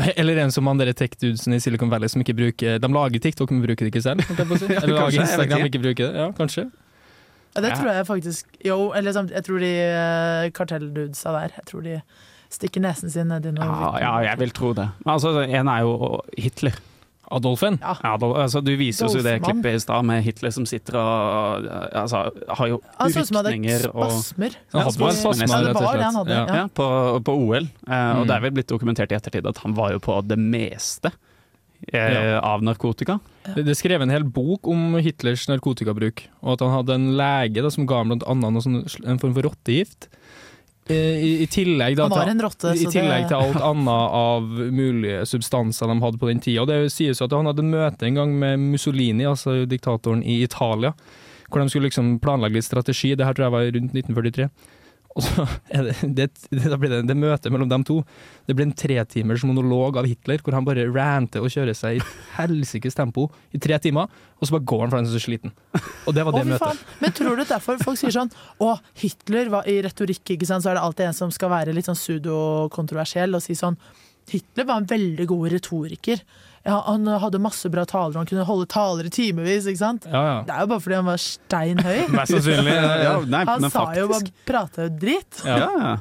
Eller 0.20 0.38
en 0.44 0.52
som 0.54 0.66
han 0.70 0.78
der 0.80 0.92
tech-dudesene 0.96 1.58
i 1.58 1.62
Silicon 1.62 1.90
Valley 1.90 2.08
som 2.08 2.22
ikke 2.22 2.36
bruker 2.38 2.78
De 2.80 2.90
lager 2.94 3.22
TikTok, 3.22 3.50
men 3.50 3.64
bruker 3.64 3.86
det 3.86 3.90
ikke 3.92 4.04
selv. 4.04 4.22
si. 4.22 4.36
Eller 4.38 4.54
kanskje, 4.54 4.94
lager 4.94 5.24
Instagram, 5.26 5.64
ikke. 5.64 5.72
ikke 5.72 5.82
bruker 5.88 6.06
det. 6.06 6.22
Ja, 6.22 6.30
kanskje. 6.36 6.66
Ja, 7.50 7.62
det 7.64 7.72
tror 7.74 7.90
jeg 7.90 8.06
faktisk 8.06 8.60
Jo, 8.62 8.76
eller 8.94 9.10
samt, 9.12 9.32
jeg 9.34 9.42
tror 9.42 9.58
de 9.58 9.70
uh, 9.90 10.50
kartelldudesa 10.54 11.32
der 11.34 11.56
Jeg 11.56 11.64
tror 11.66 11.80
de 11.82 11.96
stikker 12.50 12.84
nesen 12.84 13.10
sin 13.10 13.26
nedi 13.26 13.50
noe 13.56 13.66
Ja, 13.66 13.88
ja, 13.98 14.12
jeg 14.28 14.38
vil 14.38 14.54
tro 14.54 14.70
det. 14.78 14.86
Altså, 15.02 15.40
En 15.42 15.70
er 15.70 15.82
jo 15.82 16.20
Hitler. 16.38 16.78
Adolfen? 17.30 17.76
Ja. 17.80 17.92
Adol 18.14 18.34
altså, 18.42 18.58
du 18.64 18.72
viser 18.76 19.06
oss 19.06 19.14
jo 19.14 19.22
det 19.22 19.36
klippet 19.44 19.76
i 19.78 19.80
stad 19.82 20.04
med 20.08 20.22
Hitler 20.26 20.50
som 20.50 20.64
sitter 20.66 20.96
og 20.98 21.68
altså, 21.94 22.24
har 22.58 22.68
jo 22.72 22.80
altså, 22.98 23.22
rykninger 23.46 23.86
og 23.94 24.10
spasmer. 24.10 24.56
Han 24.74 24.82
hadde 24.82 24.94
spasmer, 24.96 25.36
spasmer, 25.38 25.56
Ja, 25.56 25.62
det 25.62 25.76
og 25.76 25.82
var 25.86 25.96
det 26.00 26.06
han 26.08 26.18
hadde. 26.20 26.38
Ja. 26.40 26.56
Ja. 26.60 26.66
på, 26.74 26.86
på 27.30 27.36
OL. 27.46 27.68
Eh, 27.86 28.10
Og 28.18 28.22
Mm. 28.24 28.26
det 28.26 28.34
er 28.36 28.40
vel 28.46 28.54
blitt 28.58 28.68
dokumentert 28.72 29.12
i 29.12 29.18
ettertid 29.20 29.46
at 29.46 29.58
han 29.62 29.74
var 29.78 29.92
jo 29.94 30.00
på 30.02 30.18
det 30.26 30.38
meste 30.38 31.12
eh, 31.94 32.36
av 32.42 32.62
narkotika. 32.66 33.18
Det 33.54 33.64
det 33.64 33.72
er 33.72 33.78
skrevet 33.78 34.02
en 34.04 34.12
hel 34.12 34.24
bok 34.24 34.66
om 34.68 34.96
Hitlers 35.00 35.46
narkotikabruk, 35.48 36.26
og 36.42 36.52
at 36.56 36.60
han 36.66 36.74
hadde 36.74 36.94
en 36.98 37.06
lege 37.16 37.62
da, 37.64 37.70
som 37.72 37.86
ga 37.88 38.02
ham 38.02 38.12
noe 38.18 38.60
sånn, 38.64 38.82
en 39.06 39.18
form 39.22 39.32
for 39.34 39.46
rottegift. 39.48 40.08
Eh, 40.90 41.22
I, 41.22 41.30
i 41.44 41.46
tillegg, 41.46 41.96
da, 41.98 42.08
til- 42.10 42.42
rotte, 42.44 42.72
I 42.74 42.86
tillegg 42.90 43.22
det 43.24 43.28
til 43.30 43.36
alt 43.38 43.62
annet 43.62 44.16
av 44.20 44.42
mulige 44.74 45.22
substanser 45.30 45.86
de 45.92 45.98
hadde 46.02 46.18
på 46.18 46.28
den 46.30 46.40
tida. 46.42 46.62
Og 46.64 46.68
det 46.70 46.78
sies 46.92 47.20
jo 47.20 47.28
at 47.28 47.36
han 47.38 47.46
hadde 47.50 47.62
møte 47.66 48.08
en 48.08 48.18
gang 48.18 48.34
med 48.38 48.58
Mussolini, 48.72 49.24
altså 49.30 49.60
diktatoren 49.70 50.22
i 50.26 50.40
Italia, 50.42 50.92
hvor 51.50 51.62
de 51.62 51.68
skulle 51.72 51.88
liksom 51.90 52.18
planlegge 52.22 52.58
litt 52.60 52.66
strategi. 52.68 53.14
Det 53.14 53.26
her 53.26 53.34
tror 53.34 53.48
jeg 53.48 53.56
var 53.56 53.70
rundt 53.78 53.94
1943. 53.94 54.50
Og 55.18 55.24
så 55.26 55.44
det, 55.74 55.96
det, 56.14 56.28
da 56.70 56.78
blir 56.78 56.92
det 56.92 57.00
det 57.08 57.16
møtet 57.18 57.50
mellom 57.52 57.70
dem 57.70 57.84
to. 57.86 57.98
Det 58.46 58.54
blir 58.56 58.68
en 58.68 58.74
tretimers 58.76 59.44
monolog 59.46 59.98
av 60.00 60.08
Hitler, 60.08 60.42
hvor 60.44 60.54
han 60.56 60.66
bare 60.66 60.86
ranter 60.90 61.42
og 61.42 61.50
kjører 61.52 61.76
seg 61.76 61.98
i 61.98 62.04
helsikes 62.38 62.98
tempo 62.98 63.26
i 63.56 63.62
tre 63.62 63.78
timer, 63.82 64.10
og 64.38 64.46
så 64.46 64.56
bare 64.56 64.68
går 64.72 64.84
han 64.84 64.92
for 64.92 65.00
han 65.00 65.08
er 65.08 65.14
så 65.14 65.22
sliten. 65.22 65.54
Og 66.06 66.14
det 66.16 66.26
var 66.26 66.34
det 66.36 66.44
oh, 66.44 66.52
møtet. 66.52 66.84
Men 67.02 67.16
tror 67.16 67.40
du 67.40 67.46
derfor 67.48 67.80
folk 67.82 67.98
sier 68.00 68.14
sånn 68.14 68.30
Å, 68.62 68.76
Hitler 69.00 69.50
var 69.52 69.66
i 69.70 69.80
retorikk, 69.84 70.36
ikke 70.36 70.48
sant, 70.48 70.64
så 70.64 70.72
er 70.72 70.78
det 70.78 70.84
alltid 70.86 71.10
en 71.10 71.18
som 71.22 71.34
skal 71.34 71.52
være 71.52 71.74
litt 71.74 71.90
sånn 71.90 71.98
pseudokontroversiell 71.98 73.34
og 73.38 73.44
si 73.44 73.58
sånn 73.58 73.78
Hitler 74.30 74.66
var 74.68 74.78
en 74.78 74.86
veldig 74.86 75.24
god 75.26 75.48
retoriker. 75.56 76.20
Ja, 76.66 76.76
han 76.84 77.08
hadde 77.22 77.40
masse 77.40 77.70
bra 77.72 77.86
taler, 77.88 78.18
han 78.20 78.28
kunne 78.28 78.44
holde 78.44 78.66
taler 78.68 79.08
i 79.08 79.12
timevis, 79.14 79.64
ikke 79.70 79.80
sant. 79.80 80.04
Ja, 80.10 80.20
ja. 80.26 80.36
Det 80.44 80.52
er 80.52 80.66
jo 80.66 80.70
bare 80.74 80.84
fordi 80.84 80.98
han 80.98 81.08
var 81.08 81.22
stein 81.24 81.80
høy. 81.80 81.98
Mest 82.18 82.34
sannsynlig. 82.36 82.76
Ja, 82.76 83.16
nei, 83.24 83.42
Han 83.48 83.64
men 83.64 83.72
sa 83.72 83.86
jo 83.96 84.10
bare 84.12 84.32
prata 84.48 84.88
dritt. 84.92 85.40
Ja. 85.48 85.58
Ja. 85.80 85.96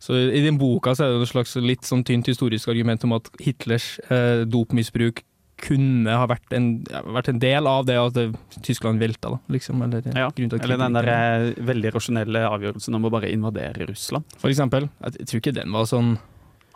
Så 0.00 0.16
I 0.16 0.42
den 0.44 0.58
boka 0.60 0.94
så 0.96 1.06
er 1.06 1.14
det 1.16 1.24
et 1.26 1.32
slags 1.32 1.56
litt 1.60 1.88
sånn 1.88 2.04
tynt 2.06 2.28
historisk 2.30 2.68
argument 2.72 3.04
om 3.08 3.16
at 3.16 3.28
Hitlers 3.42 3.96
eh, 4.12 4.44
dopmisbruk 4.48 5.24
kunne 5.56 6.12
ha 6.12 6.26
vært 6.28 6.52
en, 6.52 6.66
ja, 6.92 7.00
vært 7.16 7.30
en 7.32 7.38
del 7.40 7.68
av 7.68 7.86
det 7.88 7.96
at 7.96 8.16
det, 8.16 8.26
Tyskland 8.60 9.00
velta, 9.00 9.32
da, 9.32 9.38
liksom. 9.52 9.80
Eller, 9.86 10.04
Ja, 10.12 10.28
grunnen 10.36 10.60
Eller 10.60 10.80
den 10.82 10.98
der 10.98 11.08
eh, 11.12 11.46
veldig 11.64 11.92
rasjonelle 11.94 12.44
avgjørelsen 12.48 12.96
om 12.98 13.08
å 13.08 13.12
bare 13.12 13.32
invadere 13.32 13.88
Russland. 13.88 14.24
For 14.40 14.52
eksempel. 14.52 14.90
Jeg 15.00 15.28
tror 15.30 15.40
ikke 15.40 15.56
den 15.56 15.72
var 15.72 15.88
sånn 15.88 16.16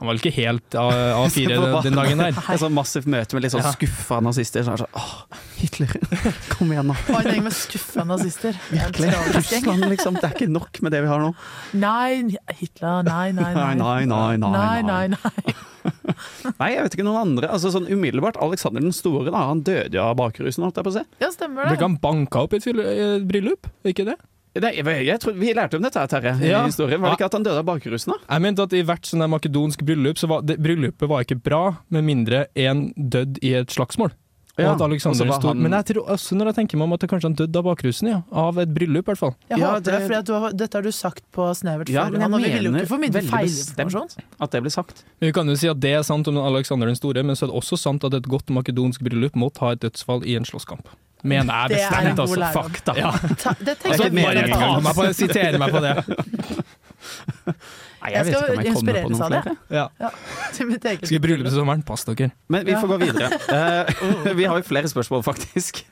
Han 0.00 0.08
var 0.08 0.14
vel 0.16 0.20
ikke 0.22 0.32
helt 0.38 0.74
A- 0.80 0.88
A4 1.20 1.56
den, 1.84 1.96
dagen 1.98 2.22
der. 2.24 2.32
Et 2.32 2.60
sånn 2.62 2.72
massivt 2.72 3.04
møte 3.12 3.36
med 3.36 3.44
litt 3.44 3.52
sånn 3.52 3.60
Ja. 3.66 3.72
skuffa 3.74 4.20
nazister. 4.24 4.64
Så 4.64 4.76
sånn, 4.80 4.94
åh, 4.96 5.40
Hitler, 5.60 5.92
kom 6.54 6.72
igjen 6.72 6.88
nå. 6.88 6.96
En 7.12 7.28
gjeng 7.28 7.44
med 7.44 7.52
skuffa 7.56 8.06
nazister. 8.08 8.56
Det 8.70 8.80
er 8.80 8.88
Virkelig. 8.94 9.10
Russland, 9.36 9.84
liksom. 9.92 10.16
Det 10.16 10.24
er 10.30 10.36
ikke 10.38 10.48
nok 10.54 10.80
med 10.86 10.96
det 10.96 11.02
vi 11.04 11.10
har 11.12 11.20
nå. 11.20 11.34
Nei, 11.76 12.38
Hitler, 12.62 13.02
nei, 13.04 13.26
nei, 13.36 13.50
nei. 13.52 13.74
Nei, 13.76 14.06
nei, 14.08 14.36
nei, 14.40 14.54
nei, 14.56 14.80
nei, 14.88 15.02
nei. 15.18 15.58
Nei, 16.60 16.66
jeg 16.74 16.82
vet 16.84 16.94
ikke 16.96 17.04
noen 17.06 17.20
andre. 17.22 17.48
Altså 17.54 17.70
sånn 17.72 17.86
umiddelbart, 17.88 18.36
Alexander 18.44 18.82
den 18.84 18.92
store, 18.92 19.30
da, 19.32 19.46
han 19.48 19.62
døde 19.64 19.96
jo 19.96 20.02
av 20.04 20.16
bakrusen, 20.18 20.64
holdt 20.66 20.76
jeg 20.80 20.84
på 20.88 20.92
å 20.92 20.96
si. 20.98 21.04
Ja, 21.22 21.30
stemmer 21.32 21.64
Ble 21.64 21.70
det. 21.70 21.78
ikke 21.78 21.86
han 21.88 21.96
banka 22.02 22.42
opp 22.44 22.56
i 22.56 22.60
et 22.60 23.24
bryllup? 23.28 23.68
Ikke 23.88 24.04
det? 24.10 24.16
Det, 24.52 24.72
jeg, 24.74 25.06
jeg 25.06 25.20
tror, 25.22 25.32
vi 25.38 25.52
lærte 25.54 25.76
om 25.78 25.82
dette, 25.82 25.94
her, 26.00 26.06
Terje, 26.10 26.32
Ja. 26.42 26.62
i 26.64 26.66
historien. 26.72 27.00
Var 27.00 27.10
det 27.12 27.18
ikke 27.20 27.26
at 27.30 27.32
han 27.38 27.44
døde 27.46 27.58
av 27.62 27.64
bakrusen, 27.68 28.12
da? 28.12 28.18
Jeg 28.34 28.42
mente 28.42 28.62
at 28.66 28.72
i 28.72 28.82
hvert 28.82 29.06
sånn 29.06 29.22
makedonsk 29.30 29.84
bryllup, 29.86 30.18
så 30.18 30.26
var 30.28 30.42
det, 30.42 30.58
bryllupet 30.58 31.06
var 31.08 31.22
ikke 31.22 31.38
bra, 31.42 31.76
med 31.88 32.02
mindre 32.04 32.46
en 32.56 32.92
døde 32.98 33.38
i 33.46 33.54
et 33.54 33.68
slagsmål. 33.70 34.10
Og 34.58 34.64
Ja, 34.66 34.74
han- 34.76 35.62
Men 35.62 35.72
jeg 35.72 35.84
tror 35.94 36.08
også 36.10 36.34
når 36.36 36.46
jeg 36.46 36.54
tenker 36.56 36.76
meg 36.76 36.82
om 36.84 36.92
at 36.92 37.00
det 37.00 37.08
kanskje 37.08 37.22
han 37.30 37.34
døde 37.34 37.56
av 37.56 37.64
bakrusen, 37.64 38.08
ja. 38.10 38.22
Av 38.32 38.58
et 38.58 38.68
bryllup, 38.74 39.06
i 39.08 39.12
hvert 39.12 39.18
fall. 39.18 39.34
Jeg 39.48 39.58
Ja, 39.58 39.66
håper 39.70 39.84
det, 39.84 39.84
det- 39.92 40.02
fordi 40.02 40.18
at 40.18 40.24
du 40.26 40.32
har, 40.34 40.50
Dette 40.52 40.74
har 40.74 40.82
du 40.82 40.90
sagt 40.90 41.22
på 41.32 41.54
snevert 41.54 41.88
Ja, 41.88 42.04
før, 42.06 42.10
men 42.12 42.20
han 42.20 42.32
vi 42.42 42.50
vil 42.50 42.64
jo 42.64 42.72
ikke 42.72 42.88
formidle 42.88 43.22
feilinformasjon. 43.22 44.16
at 44.40 44.50
det 44.50 44.62
ble 44.62 44.70
sagt. 44.70 45.04
Vi 45.20 45.32
kan 45.32 45.46
jo 45.46 45.54
si 45.54 45.68
at 45.68 45.78
det 45.80 45.90
er 45.94 46.02
sant 46.02 46.26
om 46.28 46.36
Alexander 46.36 46.86
den 46.86 46.96
store, 46.96 47.22
men 47.22 47.36
så 47.36 47.44
er 47.44 47.52
det 47.52 47.56
også 47.62 47.78
sant 47.78 48.04
at 48.04 48.12
et 48.12 48.24
godt 48.24 48.46
makedonsk 48.46 49.00
bryllup 49.00 49.32
måtte 49.34 49.58
ha 49.60 49.70
et 49.70 49.80
dødsfall 49.80 50.24
i 50.26 50.34
en 50.36 50.44
slåsskamp. 50.44 50.84
Mener 51.22 51.52
jeg 51.52 51.68
Det 51.68 51.80
bestemt, 51.80 52.18
altså. 52.24 52.48
Fakta. 52.54 52.94
Ja. 52.96 53.10
Ta, 53.36 53.52
det 53.60 53.76
Altså, 53.90 54.02
tenker 54.02 54.04
jeg 54.04 54.12
mer 54.16 54.24
bare 54.24 54.48
ta 54.56 54.80
meg 54.86 54.98
på, 54.98 55.06
sitere 55.18 55.60
meg 55.60 55.74
på 55.74 55.80
det. 55.84 55.94
Nei, 58.00 58.10
Jeg 58.14 58.24
vet 58.24 58.32
skal 58.32 58.40
ikke 58.40 58.52
om 58.54 58.64
jeg 58.64 58.74
kommer 58.74 58.96
på 58.96 59.00
inspireres 59.00 59.10
noen 59.12 59.24
av 59.24 59.32
det. 59.34 59.40
flere. 59.44 59.56
Ja. 59.76 60.10
til 60.56 61.08
Skal 61.10 61.16
i 61.18 61.20
bryllup 61.20 61.48
til 61.50 61.56
sommeren, 61.58 61.82
pass 61.84 62.06
dere. 62.08 62.30
Men 62.48 62.64
vi 62.64 62.72
Ja. 62.72 62.80
får 62.80 62.88
gå 62.88 62.98
videre. 63.02 63.28
Uh, 63.50 64.32
vi 64.40 64.44
har 64.48 64.56
jo 64.56 64.64
flere 64.64 64.88
spørsmål, 64.88 65.24
faktisk. 65.26 65.82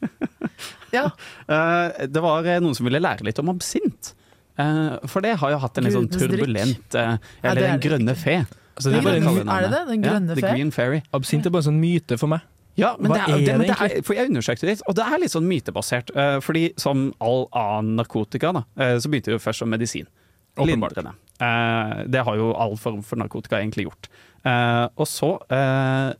Ja. 0.94 1.10
Uh, 1.44 2.06
det 2.08 2.22
var 2.24 2.48
eh, 2.48 2.62
noen 2.64 2.74
som 2.74 2.88
ville 2.88 3.00
lære 3.02 3.28
litt 3.28 3.38
om 3.42 3.52
absint. 3.52 4.14
Uh, 4.58 4.96
for 5.06 5.20
det 5.20 5.36
har 5.38 5.52
jo 5.52 5.58
hatt 5.60 5.78
en 5.78 5.84
litt 5.84 5.94
sånn 5.94 6.08
turbulent 6.10 6.96
Eller 6.96 7.20
det 7.38 7.62
er 7.62 7.76
Den 7.76 7.84
grønne 7.84 8.14
fe. 8.18 8.40
Altså, 8.74 8.90
det 8.90 8.98
er 8.98 9.04
er 9.04 9.66
det 9.66 9.70
det? 9.74 9.84
Den 9.90 10.02
grønne 10.02 10.34
ja, 10.38 10.70
fe? 10.72 11.02
Absint 11.12 11.46
er 11.46 11.50
bare 11.50 11.66
en 11.66 11.68
sånn 11.72 11.80
myte 11.82 12.16
for 12.18 12.30
meg. 12.30 12.40
Ja, 12.78 12.94
men 12.98 13.10
Hva 13.10 13.18
det 13.18 13.22
er, 13.24 13.34
er 13.34 13.44
det, 13.44 13.56
men 13.58 13.70
det 13.72 13.76
er, 13.76 14.02
for 14.06 14.14
jeg 14.14 14.30
undersøkte 14.30 14.68
litt, 14.68 14.84
og 14.86 14.94
det 14.94 15.06
er 15.06 15.18
litt 15.18 15.34
sånn 15.34 15.48
mytebasert. 15.50 16.12
Uh, 16.14 16.38
fordi 16.44 16.68
som 16.78 17.08
all 17.18 17.48
annen 17.58 17.98
narkotika, 17.98 18.52
da, 18.54 18.62
uh, 18.78 18.96
så 19.02 19.10
begynte 19.10 19.32
det 19.32 19.40
jo 19.40 19.42
først 19.42 19.64
som 19.64 19.72
medisin. 19.74 20.06
Lindrende. 20.66 21.12
Eh, 21.38 21.98
det 22.06 22.24
har 22.26 22.38
jo 22.38 22.50
all 22.58 22.76
form 22.78 23.02
for 23.06 23.20
narkotika 23.20 23.60
egentlig 23.60 23.86
gjort. 23.86 24.08
Eh, 24.42 24.86
og 24.96 25.06
så 25.08 25.36
eh, 25.50 26.14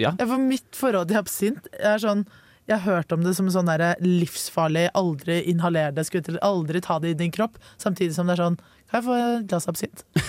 Ja. 0.00 0.14
Ja, 0.16 0.24
for 0.24 0.40
mitt 0.40 0.76
forhold 0.78 1.10
til 1.10 1.18
absint 1.20 1.66
er 1.76 1.98
sånn 2.00 2.22
Jeg 2.68 2.82
har 2.82 2.98
hørt 2.98 3.12
om 3.16 3.22
det 3.24 3.32
som 3.36 3.48
sånn 3.52 3.70
der 3.70 3.96
livsfarlig, 4.04 4.90
aldri 4.98 5.38
inhaler 5.48 5.94
det, 5.96 6.04
skulle 6.04 6.26
til 6.26 6.40
aldri 6.44 6.82
ta 6.84 6.98
det 7.00 7.14
i 7.14 7.16
din 7.16 7.32
kropp. 7.32 7.56
Samtidig 7.80 8.12
som 8.16 8.28
det 8.28 8.36
er 8.36 8.42
sånn 8.44 8.58
Kan 8.88 9.00
jeg 9.00 9.06
få 9.06 9.16
et 9.16 9.46
glass 9.48 9.68
absint? 9.70 10.04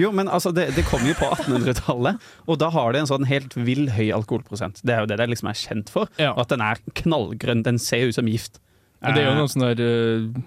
Jo, 0.00 0.08
men 0.14 0.28
altså, 0.30 0.52
det, 0.56 0.70
det 0.76 0.86
kom 0.88 1.02
jo 1.04 1.12
på 1.18 1.26
1800-tallet, 1.34 2.22
og 2.48 2.58
da 2.62 2.70
har 2.72 2.94
det 2.94 3.02
en 3.02 3.08
sånn 3.10 3.26
helt 3.28 3.52
vill 3.58 3.90
høy 3.92 4.06
alkoholprosent. 4.14 4.80
Det 4.86 4.94
er 4.94 5.02
jo 5.04 5.10
det 5.10 5.18
det 5.20 5.26
liksom 5.28 5.50
er 5.50 5.58
kjent 5.58 5.92
for. 5.92 6.08
Ja. 6.16 6.30
og 6.32 6.46
At 6.46 6.54
den 6.54 6.64
er 6.64 6.80
knallgrønn. 7.02 7.64
Den 7.66 7.80
ser 7.82 8.08
ut 8.08 8.16
som 8.16 8.30
gift. 8.30 8.56
Men 9.02 9.16
det 9.16 9.24
er 9.24 9.28
jo 9.28 9.34
noen 9.36 9.44
noe 9.44 9.52
sånn 9.52 9.66
der 9.68 9.82
uh, 9.84 10.40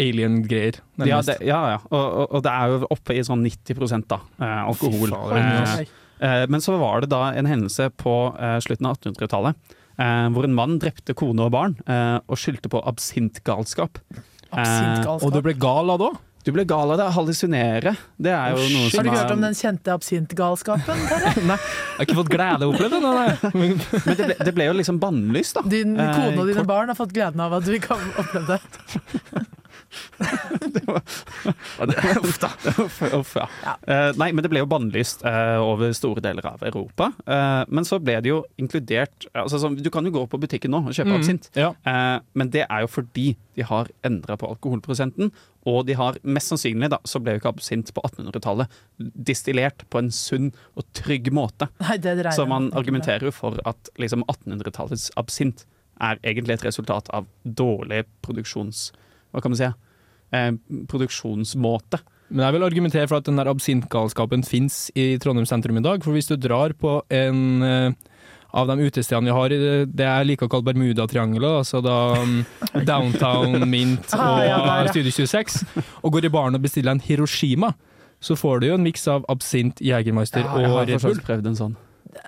alien-greier. 0.00 0.80
ja, 1.04 1.20
det, 1.26 1.38
ja, 1.46 1.60
ja. 1.74 1.78
Og, 1.90 2.04
og, 2.06 2.26
og 2.38 2.44
det 2.46 2.52
er 2.54 2.72
jo 2.74 2.90
oppe 2.94 3.16
i 3.18 3.24
sånn 3.26 3.42
90 3.44 4.06
da, 4.08 4.20
eh, 4.38 4.60
alkohol. 4.64 5.08
Fy 5.08 5.16
faen, 5.16 5.88
Eh, 6.18 6.42
eh, 6.42 6.44
men 6.50 6.64
så 6.64 6.78
var 6.80 7.02
det 7.04 7.10
da 7.12 7.28
en 7.32 7.48
hendelse 7.50 7.90
på 8.00 8.14
eh, 8.38 8.56
slutten 8.64 8.88
av 8.88 8.98
1800-tallet 8.98 9.58
eh, 9.58 9.77
hvor 9.98 10.46
en 10.46 10.54
mann 10.54 10.78
drepte 10.78 11.14
kone 11.18 11.48
og 11.48 11.52
barn 11.54 11.74
eh, 11.90 12.16
og 12.24 12.38
skyldte 12.38 12.70
på 12.70 12.80
absintgalskap. 12.86 13.98
Og 14.54 15.28
du 15.34 15.42
ble 15.44 15.56
gal 15.58 15.90
av 15.90 15.98
det 16.00 16.10
òg? 16.12 16.24
Du 16.46 16.52
ble 16.54 16.62
gal 16.64 16.88
av 16.94 16.96
det. 16.96 17.06
Hallusinere. 17.12 17.92
Det 18.16 18.30
er 18.32 18.54
jo 18.54 18.62
noe 18.72 18.86
Har 18.88 19.04
du 19.04 19.10
ikke 19.10 19.18
hørt 19.18 19.34
om 19.34 19.42
den 19.44 19.56
kjente 19.58 19.92
absintgalskapen? 19.92 21.02
Nei, 21.50 21.58
jeg 21.58 21.98
har 21.98 22.06
ikke 22.06 22.16
fått 22.22 22.30
glede 22.32 22.62
av 22.62 22.70
å 22.70 22.72
oppleve 22.72 23.00
det. 23.04 23.50
Men 23.58 23.74
det 24.06 24.16
ble, 24.22 24.36
det 24.48 24.54
ble 24.56 24.68
jo 24.70 24.76
liksom 24.78 25.00
bannlyst, 25.02 25.58
da. 25.58 25.66
Din 25.68 25.92
Eh, 25.98 26.14
kone 26.14 26.40
og 26.40 26.48
dine 26.48 26.64
barn 26.64 26.88
har 26.88 26.96
fått 26.96 27.12
gleden 27.12 27.42
av 27.44 27.58
at 27.58 27.66
du 27.68 27.74
ikke 27.76 27.98
har 27.98 28.24
opplevd 28.24 28.54
det. 28.54 29.44
Uff 32.22 32.38
da. 32.42 32.50
Uff, 33.18 33.36
ja. 33.36 33.48
ja. 33.64 33.74
Uh, 33.82 34.10
nei, 34.20 34.30
men 34.32 34.42
det 34.44 34.50
ble 34.52 34.60
jo 34.62 34.68
bannlyst 34.70 35.24
uh, 35.26 35.58
over 35.62 35.92
store 35.96 36.20
deler 36.24 36.44
av 36.48 36.58
Europa. 36.66 37.04
Uh, 37.24 37.62
men 37.72 37.84
så 37.88 37.96
ble 38.02 38.16
det 38.24 38.30
jo 38.32 38.38
inkludert 38.60 39.16
altså, 39.32 39.56
så, 39.62 39.66
Du 39.74 39.90
kan 39.94 40.06
jo 40.06 40.12
gå 40.14 40.22
på 40.30 40.40
butikken 40.40 40.70
nå 40.74 40.80
og 40.84 40.94
kjøpe 40.94 41.08
Mm, 41.08 41.20
absint, 41.22 41.44
ja. 41.56 41.70
men 42.36 42.50
det 42.52 42.66
er 42.66 42.80
jo 42.84 42.88
fordi 42.92 43.28
de 43.56 43.62
har 43.64 43.88
endra 44.04 44.36
på 44.36 44.46
alkoholprosenten. 44.50 45.30
Og 45.68 45.86
de 45.88 45.94
har 45.96 46.18
mest 46.22 46.48
sannsynlig 46.52 46.90
da, 46.92 46.98
så 47.08 47.18
ble 47.22 47.32
jo 47.34 47.40
ikke 47.40 47.54
absint 47.54 47.88
på 47.96 48.00
1800-tallet 48.04 48.66
distillert 48.98 49.78
på 49.88 49.98
en 50.02 50.10
sunn 50.14 50.50
og 50.76 50.84
trygg 50.96 51.32
måte. 51.34 51.66
Nei, 51.80 51.96
det 52.04 52.34
Så 52.36 52.44
man 52.48 52.64
argumenterer 52.76 53.24
jo 53.28 53.32
for 53.34 53.52
at 53.68 53.80
liksom 53.96 54.22
1800-tallets 54.28 55.06
absint 55.20 55.64
er 55.98 56.18
egentlig 56.22 56.58
et 56.58 56.66
resultat 56.68 57.10
av 57.14 57.28
dårlig 57.44 58.04
produksjons... 58.26 58.90
Hva 59.32 59.42
kan 59.44 59.52
man 59.54 59.60
si? 59.60 59.68
Eh, 60.32 60.50
produksjonsmåte. 60.90 62.00
Men 62.28 62.44
jeg 62.44 62.54
vil 62.58 62.66
argumentere 62.66 63.08
for 63.08 63.22
at 63.22 63.28
den 63.28 63.38
der 63.40 63.48
absintgalskapen 63.48 64.42
fins 64.44 64.90
i 64.98 65.14
Trondheim 65.22 65.46
sentrum 65.48 65.78
i 65.80 65.84
dag. 65.84 66.02
For 66.04 66.12
hvis 66.12 66.28
du 66.28 66.36
drar 66.36 66.74
på 66.76 66.98
en 67.14 67.62
eh, 67.64 67.92
av 68.52 68.68
de 68.68 68.84
utestedene 68.88 69.28
vi 69.30 69.36
har 69.36 69.52
i 69.54 69.58
det, 69.88 70.04
jeg 70.04 70.28
liker 70.28 70.48
å 70.48 70.52
kalle 70.52 70.66
Bermudatriangelet, 70.68 71.56
altså 71.62 71.80
da 71.84 71.96
um, 72.20 72.38
Downtown 72.90 73.64
Mint 73.68 74.12
og 74.12 74.20
Ah, 74.20 74.42
ja, 74.44 74.58
der, 74.64 74.86
ja. 74.88 74.92
Studio 74.92 75.12
26, 75.12 75.58
og 76.02 76.12
går 76.16 76.28
i 76.28 76.32
baren 76.32 76.56
og 76.56 76.64
bestiller 76.64 76.92
en 76.96 77.02
Hiroshima, 77.04 77.72
så 78.20 78.36
får 78.36 78.60
du 78.64 78.70
jo 78.70 78.76
en 78.78 78.84
miks 78.84 79.04
av 79.08 79.24
absint, 79.32 79.80
Jegermeister 79.84 80.44
Ja, 80.44 80.52
og 80.72 80.88
Red 80.88 81.00
Bull. 81.04 81.20
prøvd 81.24 81.50
en 81.52 81.58
sånn. 81.60 81.76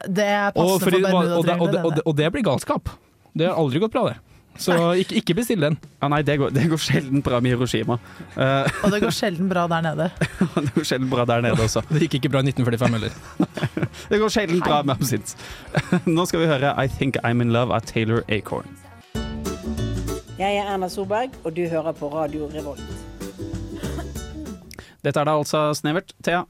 Det 0.07 0.25
er 0.29 0.53
Og, 0.55 0.77
passende 0.79 0.81
for, 0.81 0.91
for 0.91 1.01
og, 1.01 1.31
og, 1.41 1.55
og, 1.69 1.79
og, 1.89 2.03
og 2.07 2.17
det 2.21 2.29
blir 2.33 2.45
galskap. 2.47 2.93
Det 3.37 3.49
har 3.49 3.57
aldri 3.59 3.81
gått 3.83 3.93
bra, 3.97 4.05
det. 4.13 4.19
Så 4.59 4.75
ikke, 5.01 5.15
ikke 5.21 5.35
bestill 5.39 5.63
den. 5.63 5.77
Ja, 6.03 6.09
nei, 6.13 6.21
det 6.27 6.37
går, 6.41 6.51
det 6.53 6.67
går 6.69 6.81
sjelden 6.83 7.23
bra 7.25 7.39
med 7.41 7.55
Hiroshima. 7.55 7.97
Uh, 8.37 8.67
Og 8.85 8.93
det 8.93 9.01
går 9.05 9.15
sjelden 9.15 9.49
bra 9.49 9.67
der 9.71 9.81
nede. 9.87 10.11
det 10.67 10.75
går 10.75 10.85
sjelden 10.85 11.11
bra 11.11 11.25
der 11.25 11.41
nede 11.47 11.63
også. 11.65 11.83
Det 11.93 12.03
gikk 12.05 12.19
ikke 12.21 12.33
bra 12.35 12.43
i 12.45 12.51
1945 12.51 12.99
heller. 12.99 13.15
Det 14.11 14.21
går 14.21 14.29
sjelden 14.29 14.61
bra 14.61 14.83
med 14.83 14.95
absint. 14.99 15.37
Nå 16.07 16.27
skal 16.29 16.43
vi 16.43 16.51
høre 16.51 16.75
I 16.77 16.89
Think 16.89 17.17
I'm 17.25 17.41
In 17.41 17.53
Love 17.57 17.75
av 17.75 17.87
Taylor 17.89 18.21
Acorn. 18.29 18.69
Jeg 20.41 20.57
er 20.57 20.69
Erna 20.73 20.89
Solberg, 20.89 21.35
og 21.45 21.57
du 21.57 21.67
hører 21.69 21.93
på 21.93 22.09
Radio 22.09 22.49
Revolt. 22.53 22.81
Dette 25.05 25.21
er 25.21 25.25
da 25.25 25.37
altså 25.37 25.71
Snevert. 25.77 26.13
Thea, 26.25 26.45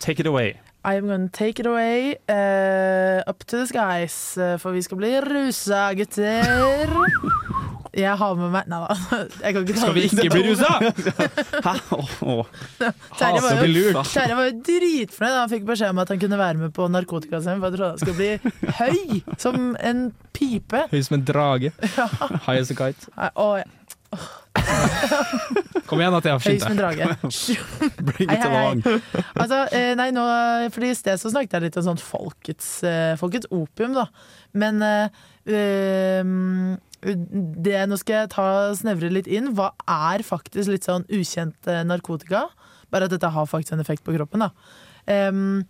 take 0.00 0.20
it 0.20 0.26
away. 0.26 0.52
I 0.86 0.94
am 0.94 1.08
gonna 1.08 1.28
take 1.28 1.58
it 1.58 1.66
away 1.66 2.16
Uh, 2.28 3.22
up 3.26 3.42
to 3.44 3.56
the 3.56 3.66
skies, 3.66 4.38
eh, 4.38 4.56
for 4.56 4.70
vi 4.72 4.82
skal 4.82 4.96
bli 5.00 5.10
rusa, 5.20 5.92
gutter. 5.98 6.94
Jeg 7.96 8.12
har 8.20 8.34
med 8.36 8.50
meg 8.52 8.66
Nei 8.68 8.78
da. 8.82 8.96
Jeg 9.40 9.54
kan 9.54 9.62
ikke 9.64 9.80
Skal 9.80 9.94
vi 9.96 10.02
ikke 10.04 10.26
bli 10.34 10.42
rusa? 10.50 10.72
Hæ? 11.66 11.72
Oh, 11.96 12.10
oh. 12.22 12.50
Terje 13.16 13.40
var, 13.40 13.62
jo. 13.64 14.02
Terje 14.04 14.36
var 14.36 14.50
jo 14.50 14.58
dritfornøyd 14.68 15.32
da 15.32 15.38
han 15.40 15.52
fikk 15.54 15.64
beskjed 15.70 15.94
om 15.94 16.02
at 16.04 16.12
han 16.12 16.20
kunne 16.20 16.40
være 16.40 16.60
med 16.60 16.74
på 16.76 16.90
narkotikascenen, 16.92 17.62
for 17.62 17.72
jeg 17.72 17.78
trodde 17.78 17.90
han 17.94 18.02
skulle 18.02 18.18
bli 18.20 18.74
høy 18.82 19.22
som 19.40 19.72
en 19.80 20.04
pipe. 20.36 20.84
Høy 20.92 21.00
som 21.08 21.16
en 21.18 21.24
drage. 21.32 21.72
High 22.46 22.60
as 22.60 22.74
a 22.74 22.76
kite. 22.76 23.08
Nei, 23.16 23.32
Å, 23.32 23.48
ja. 23.62 23.85
Kom 25.88 26.00
igjen, 26.02 26.16
at 26.16 26.26
jeg 26.26 26.34
har 26.34 26.42
Høy 26.42 26.58
som 26.62 26.72
en 26.72 26.80
drage. 26.80 27.08
Bring 28.08 28.26
it 28.26 28.32
hei, 28.32 28.38
hei. 28.40 28.48
along. 28.50 28.82
Altså, 29.36 29.60
eh, 29.76 29.92
nei, 29.98 30.08
nå, 30.14 30.24
fordi 30.74 30.90
I 30.90 30.98
sted 30.98 31.22
så 31.22 31.30
snakket 31.32 31.56
jeg 31.56 31.66
litt 31.68 31.78
om 31.80 31.86
sånn 31.90 32.02
folkets, 32.02 32.70
eh, 32.86 33.14
folkets 33.20 33.48
opium, 33.54 33.94
da. 33.96 34.08
Men 34.56 34.82
eh, 34.82 35.06
det, 37.06 37.78
nå 37.86 38.00
skal 38.00 38.22
jeg 38.22 38.32
ta 38.34 38.48
snevre 38.78 39.12
litt 39.14 39.30
inn. 39.30 39.52
Hva 39.56 39.72
er 39.86 40.26
faktisk 40.26 40.72
litt 40.72 40.88
sånn 40.88 41.06
ukjent 41.12 41.70
narkotika? 41.86 42.48
Bare 42.90 43.06
at 43.06 43.14
dette 43.14 43.30
har 43.30 43.48
faktisk 43.50 43.76
en 43.76 43.82
effekt 43.84 44.04
på 44.06 44.14
kroppen, 44.16 44.46
da. 44.46 44.50
Em, 45.06 45.62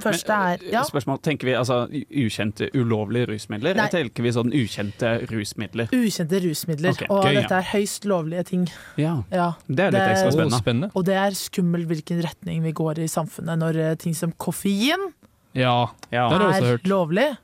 første 0.00 0.32
er 0.32 0.62
ja. 0.72 0.82
Spørsmål, 0.88 1.18
Tenker 1.22 1.46
vi 1.50 1.52
altså 1.58 1.82
ukjente, 1.90 2.70
ulovlige 2.74 3.26
rusmidler, 3.32 3.74
Nei. 3.76 3.88
eller 3.88 3.92
tenker 4.08 4.22
vi 4.24 4.32
sånn 4.32 4.52
ukjente 4.56 5.10
rusmidler? 5.30 5.90
Ukjente 5.92 6.40
rusmidler. 6.46 6.90
okay, 6.96 7.06
og 7.10 7.24
gøy, 7.26 7.34
dette 7.40 7.58
er 7.58 7.68
høyst 7.74 8.04
lovlige 8.08 8.44
ting. 8.48 8.68
Ja, 8.96 9.22
Ja, 9.30 9.52
det 9.68 9.80
er 9.88 9.90
litt 9.92 10.08
ekstra 10.14 10.28
Å, 10.28 10.32
spennende. 10.32 10.60
spennende. 10.62 10.90
Og 10.94 11.04
det 11.04 11.14
er 11.14 11.30
skummelt 11.36 11.86
hvilken 11.90 12.22
retning 12.24 12.62
vi 12.62 12.72
går 12.72 12.98
i 13.04 13.08
samfunnet 13.08 13.58
når 13.58 13.76
eh, 13.76 13.94
ting 13.96 14.14
som 14.14 14.32
koffein 14.32 15.12
Ja, 15.54 15.88
Ja. 16.10 16.28
det 16.30 16.62
er 16.62 16.78
lovlig. 16.88 17.36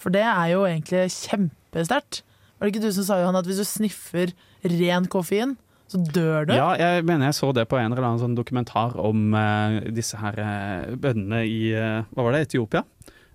For 0.00 0.10
det 0.10 0.22
er 0.24 0.46
jo 0.52 0.64
egentlig 0.64 1.08
kjempesterkt. 1.12 2.22
Var 2.60 2.68
det 2.68 2.74
ikke 2.74 2.82
du 2.84 2.92
som 2.92 3.04
sa 3.04 3.18
Johan, 3.22 3.36
at 3.36 3.46
hvis 3.48 3.56
du 3.60 3.64
sniffer 3.64 4.32
ren 4.64 5.06
koffein, 5.06 5.56
så 5.90 6.00
dør 6.14 6.46
du? 6.46 6.54
Ja, 6.54 6.70
jeg 6.78 7.04
mener 7.08 7.30
jeg 7.30 7.38
så 7.40 7.50
det 7.56 7.66
på 7.70 7.78
en 7.80 7.90
eller 7.90 8.06
annen 8.06 8.22
sånn 8.22 8.38
dokumentar 8.38 8.94
om 9.00 9.34
uh, 9.34 9.80
disse 9.90 10.20
her 10.20 10.38
uh, 10.38 10.94
bøndene 11.00 11.42
i 11.48 11.60
uh, 11.74 12.06
Hva 12.14 12.28
var 12.28 12.36
det, 12.36 12.46
Etiopia? 12.48 12.84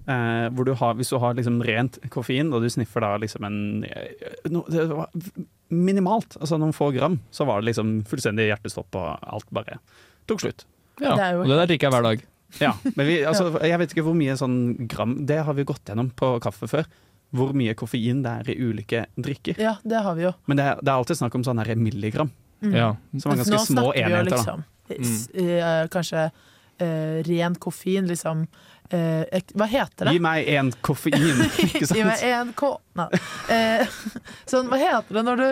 Eh, 0.05 0.47
hvor 0.53 0.67
du 0.67 0.75
har, 0.77 0.93
hvis 0.99 1.09
du 1.09 1.17
har 1.17 1.33
liksom 1.33 1.63
rent 1.65 1.97
koffein, 2.13 2.51
og 2.53 2.61
du 2.61 2.69
sniffer 2.69 3.01
da 3.01 3.15
liksom 3.17 3.45
en 3.47 3.57
eh, 3.87 4.27
no, 4.53 4.61
Det 4.69 4.83
var 4.91 5.09
minimalt, 5.73 6.37
altså 6.37 6.59
noen 6.61 6.75
få 6.77 6.91
gram, 6.93 7.17
så 7.33 7.47
var 7.49 7.61
det 7.61 7.71
liksom 7.71 7.95
fullstendig 8.05 8.45
hjertestopp, 8.51 8.93
og 9.01 9.25
alt 9.25 9.49
bare 9.55 9.79
tok 10.29 10.43
slutt. 10.43 10.67
Ja, 11.01 11.15
Det 11.15 11.23
er 11.25 11.33
jo 11.33 11.41
og 11.41 11.49
det 11.49 11.57
der 11.57 11.71
drikker 11.71 11.89
jeg 11.89 11.95
hver 11.95 12.05
dag. 12.05 12.27
Ja, 12.61 12.71
men 12.93 13.09
vi, 13.09 13.17
altså, 13.31 13.49
jeg 13.65 13.81
vet 13.81 13.95
ikke 13.95 14.05
hvor 14.05 14.17
mye 14.17 14.37
sånn 14.37 14.59
gram 14.91 15.17
Det 15.27 15.41
har 15.43 15.57
vi 15.57 15.65
gått 15.65 15.89
gjennom 15.89 16.13
på 16.13 16.35
kaffe 16.43 16.69
før. 16.69 16.85
Hvor 17.35 17.57
mye 17.57 17.73
koffein 17.75 18.21
det 18.23 18.35
er 18.45 18.53
i 18.53 18.59
ulike 18.61 19.07
drikker. 19.17 19.57
Ja, 19.59 19.73
det 19.81 20.05
har 20.05 20.13
vi 20.15 20.27
jo. 20.27 20.35
Men 20.45 20.61
det 20.61 20.69
er, 20.69 20.85
det 20.85 20.91
er 20.91 21.01
alltid 21.01 21.17
snakk 21.17 21.33
om 21.35 21.43
sånn 21.43 21.59
her 21.65 21.73
milligram. 21.81 22.29
Ja. 22.61 22.95
som 23.19 23.31
er 23.31 23.41
Nå 23.41 23.43
ganske 23.43 23.65
små 23.65 23.65
snakker 23.65 23.97
vi 23.97 24.11
jo 24.11 24.19
enheter. 24.19 24.31
liksom, 24.31 24.63
mm. 24.89 25.47
eh, 25.47 25.81
Kanskje 25.93 26.29
uh, 26.29 27.17
ren 27.27 27.55
koffein, 27.55 28.07
liksom 28.07 28.47
Uh, 28.93 29.25
Hva 29.57 29.65
heter 29.65 30.05
det? 30.05 30.11
Gi 30.13 30.19
meg 30.21 30.49
en 30.59 30.67
koffein, 30.85 31.39
ikke 31.63 31.87
Gi 31.89 32.03
meg 32.05 32.19
sant? 32.19 32.25
en 32.29 32.51
K... 32.53 32.67
Nei. 32.99 33.07
Uh, 33.49 33.95
sånn, 34.51 34.69
hva 34.69 34.77
heter 34.77 35.17
det 35.17 35.23
når 35.25 35.41
du 35.41 35.45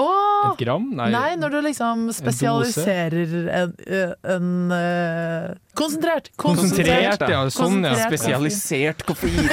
Å! 0.00 0.06
Et 0.48 0.62
gram? 0.62 0.86
Nei. 0.96 1.10
Nei, 1.12 1.34
når 1.36 1.52
du 1.52 1.58
liksom 1.66 2.06
spesialiserer 2.16 3.36
en, 3.58 3.76
en, 3.84 4.14
en 4.36 4.48
uh, 4.72 5.52
Konsentrert! 5.76 6.32
Konsentrert, 6.40 7.26
ja. 7.28 7.44
Sånn, 7.52 7.84
ja. 7.84 7.92
Spesialisert 8.06 9.04
koffein. 9.08 9.52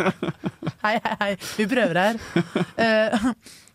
Hei, 0.80 0.94
hei, 0.96 1.16
hei. 1.20 1.32
Vi 1.60 1.64
prøver 1.68 1.98
her. 2.00 2.20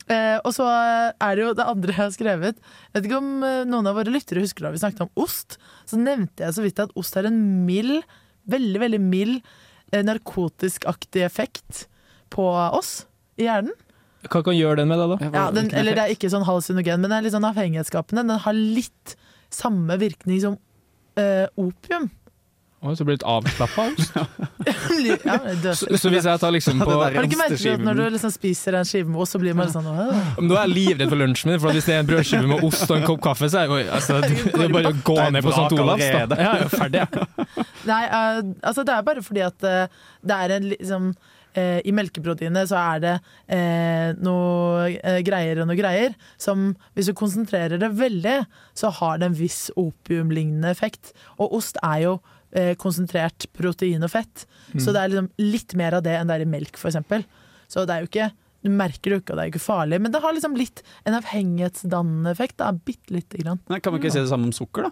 Eh, 0.05 0.37
og 0.45 0.51
så 0.53 0.65
er 0.69 1.31
det 1.33 1.41
jo 1.41 1.53
det 1.57 1.65
andre 1.65 1.93
jeg 1.95 2.01
har 2.01 2.13
skrevet. 2.13 2.59
Jeg 2.59 2.97
vet 2.97 3.07
ikke 3.09 3.21
om 3.21 3.31
eh, 3.45 3.63
noen 3.65 3.89
av 3.89 3.97
våre 3.97 4.13
lyttere 4.13 4.43
husker 4.43 4.67
da 4.67 4.73
vi 4.73 4.81
snakket 4.81 5.07
om 5.07 5.23
ost. 5.25 5.57
Så 5.89 5.97
nevnte 5.97 6.45
jeg 6.45 6.57
så 6.57 6.65
vidt 6.65 6.81
at 6.83 6.93
ost 6.99 7.17
har 7.17 7.27
en 7.29 7.39
mild, 7.65 8.03
veldig, 8.51 8.81
veldig 8.83 9.01
mild 9.01 9.39
eh, 9.91 10.03
narkotiskaktig 10.05 11.25
effekt 11.25 11.87
på 12.33 12.45
oss 12.53 13.05
i 13.41 13.47
hjernen. 13.49 13.73
Hva 14.25 14.41
kan 14.45 14.57
gjøre 14.57 14.79
den 14.81 14.89
med 14.89 14.97
deg, 15.01 15.11
da? 15.11 15.29
Ja, 15.37 15.45
den, 15.53 15.69
eller 15.77 15.97
det 15.97 16.03
er 16.05 16.13
ikke 16.15 16.31
sånn 16.33 16.45
halsynogen, 16.47 17.01
men 17.01 17.11
den 17.11 17.17
er 17.17 17.25
litt 17.25 17.35
sånn 17.35 17.45
avhengighetsskapende. 17.45 18.23
Den 18.25 18.41
har 18.41 18.57
litt 18.57 19.13
samme 19.53 19.97
virkning 20.01 20.39
som 20.41 20.55
eh, 21.21 21.45
opium. 21.61 22.09
Å, 22.85 22.95
så 22.97 23.07
blir 23.07 23.17
du 23.17 23.19
litt 23.19 23.27
avslappa 23.27 23.85
av 23.85 23.99
ost. 23.99 24.15
ja, 25.25 25.37
Så, 25.73 25.89
så 25.99 26.11
hvis 26.13 26.27
jeg 26.29 26.41
tar 26.41 26.53
liksom 26.55 26.81
på 26.81 26.89
det 26.89 26.97
har 27.01 27.17
du 27.17 27.29
ikke 27.29 27.41
merket 27.41 27.67
at 27.73 27.85
når 27.85 27.99
du 27.99 28.03
liksom 28.15 28.33
spiser 28.33 28.79
en 28.79 28.87
skive 28.87 29.11
med 29.11 29.23
ost, 29.25 29.35
så 29.35 29.41
blir 29.41 29.57
man 29.57 29.69
litt 29.69 29.75
sånn 29.75 29.89
«Åh». 29.91 30.41
Nå 30.41 30.55
er 30.55 30.61
jeg 30.63 30.73
livredd 30.73 31.13
for 31.13 31.21
lunsjen 31.21 31.53
min, 31.53 31.61
for 31.63 31.75
hvis 31.75 31.89
det 31.89 31.97
er 31.97 32.03
en 32.03 32.09
brødskive 32.09 32.49
med 32.51 32.65
ost 32.67 32.85
og 32.87 32.97
en 32.97 33.07
kopp 33.09 33.23
kaffe, 33.25 33.51
så 33.51 33.63
er 33.63 33.71
det, 33.71 33.85
altså, 33.99 34.19
det 34.25 34.67
er 34.67 34.75
bare 34.75 34.93
å 34.93 34.99
gå 35.11 35.19
ned 35.35 35.45
på 35.45 35.55
St. 35.55 35.79
Olavs. 35.79 36.09
Da. 36.33 36.41
Ja, 36.41 36.57
jeg 36.59 36.67
er 36.67 36.75
ferdig. 36.75 37.05
jeg. 37.05 37.47
Nei, 37.91 38.03
uh, 38.09 38.41
altså 38.65 38.85
det 38.85 38.93
er 38.95 39.07
bare 39.07 39.25
fordi 39.25 39.45
at 39.45 39.65
uh, 39.65 40.05
det 40.25 40.43
er 40.45 40.55
en 40.55 40.69
liksom 40.71 41.09
eh, 41.55 41.79
I 41.87 41.93
melkeproteinet 41.95 42.69
så 42.71 42.79
er 42.79 43.03
det 43.03 43.13
eh, 43.55 44.11
noe 44.23 44.89
eh, 44.95 45.21
greier 45.25 45.61
og 45.61 45.69
noe 45.69 45.79
greier 45.79 46.15
som 46.41 46.71
hvis 46.95 47.09
du 47.09 47.15
konsentrerer 47.17 47.81
det 47.81 47.91
veldig, 47.97 48.37
så 48.77 48.91
har 48.99 49.19
det 49.21 49.29
en 49.29 49.37
viss 49.37 49.67
opiumlignende 49.79 50.71
effekt. 50.71 51.13
Og 51.39 51.57
ost 51.59 51.79
er 51.83 52.05
jo 52.05 52.15
konsentrert 52.79 53.45
protein 53.55 54.03
og 54.05 54.11
fett, 54.13 54.45
så 54.79 54.93
det 54.95 55.01
er 55.01 55.11
liksom 55.13 55.29
litt 55.43 55.75
mer 55.75 55.97
av 55.99 56.03
det 56.05 56.13
enn 56.15 56.29
det 56.31 56.37
er 56.39 56.45
i 56.45 56.49
melk, 56.49 56.77
for 56.79 56.89
eksempel. 56.91 57.25
Så 57.67 57.83
det 57.85 57.95
er 57.97 58.05
jo 58.05 58.11
ikke 58.11 58.31
du 58.65 58.71
merker 58.73 59.11
det 59.11 59.17
jo 59.17 59.21
ikke, 59.21 59.33
og 59.33 59.37
det 59.37 59.43
er 59.43 59.49
jo 59.49 59.53
ikke 59.53 59.61
farlig, 59.61 59.97
men 60.01 60.11
det 60.13 60.19
har 60.23 60.33
liksom 60.33 60.55
litt 60.57 60.79
en 61.05 61.13
avhengighetsdannende 61.19 62.31
effekt. 62.33 62.55
Da, 62.57 62.71
bitte 62.73 63.13
lite 63.13 63.37
grann. 63.43 63.59
Nei, 63.69 63.77
Kan 63.79 63.93
vi 63.93 63.99
ikke 64.01 64.13
si 64.15 64.23
det 64.23 64.31
samme 64.31 64.47
om 64.49 64.55
sukker, 64.57 64.87
da? 64.87 64.91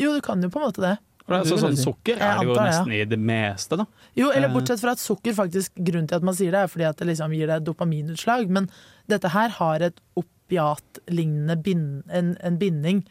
Jo, 0.00 0.14
du 0.16 0.22
kan 0.24 0.40
jo 0.40 0.48
på 0.48 0.62
en 0.62 0.64
måte 0.64 0.80
det. 0.86 0.94
Altså, 1.30 1.58
sånn. 1.60 1.76
Sukker 1.78 2.16
er 2.16 2.40
det 2.40 2.46
jo 2.48 2.54
antar 2.54 2.64
det, 2.64 2.70
ja. 2.72 2.78
nesten 2.80 2.94
i 2.96 3.02
det 3.12 3.18
meste, 3.20 3.76
da. 3.78 3.84
Jo, 4.16 4.30
eller 4.32 4.48
Eh. 4.48 4.54
bortsett 4.54 4.80
fra 4.80 4.94
at 4.96 5.02
sukker 5.02 5.36
faktisk 5.36 5.76
Grunnen 5.76 6.08
til 6.08 6.16
at 6.16 6.24
man 6.26 6.34
sier 6.34 6.50
det, 6.56 6.62
er 6.64 6.72
fordi 6.72 6.88
at 6.88 6.96
det 6.96 7.06
liksom 7.06 7.34
gir 7.36 7.46
deg 7.52 7.66
dopaminutslag. 7.68 8.48
Men 8.48 8.70
dette 9.12 9.28
her 9.36 9.52
har 9.60 9.84
et 9.90 10.00
opiatlignende 10.18 11.56
bind, 11.62 12.02
en, 12.08 12.36
en 12.40 12.58
binding 12.58 13.04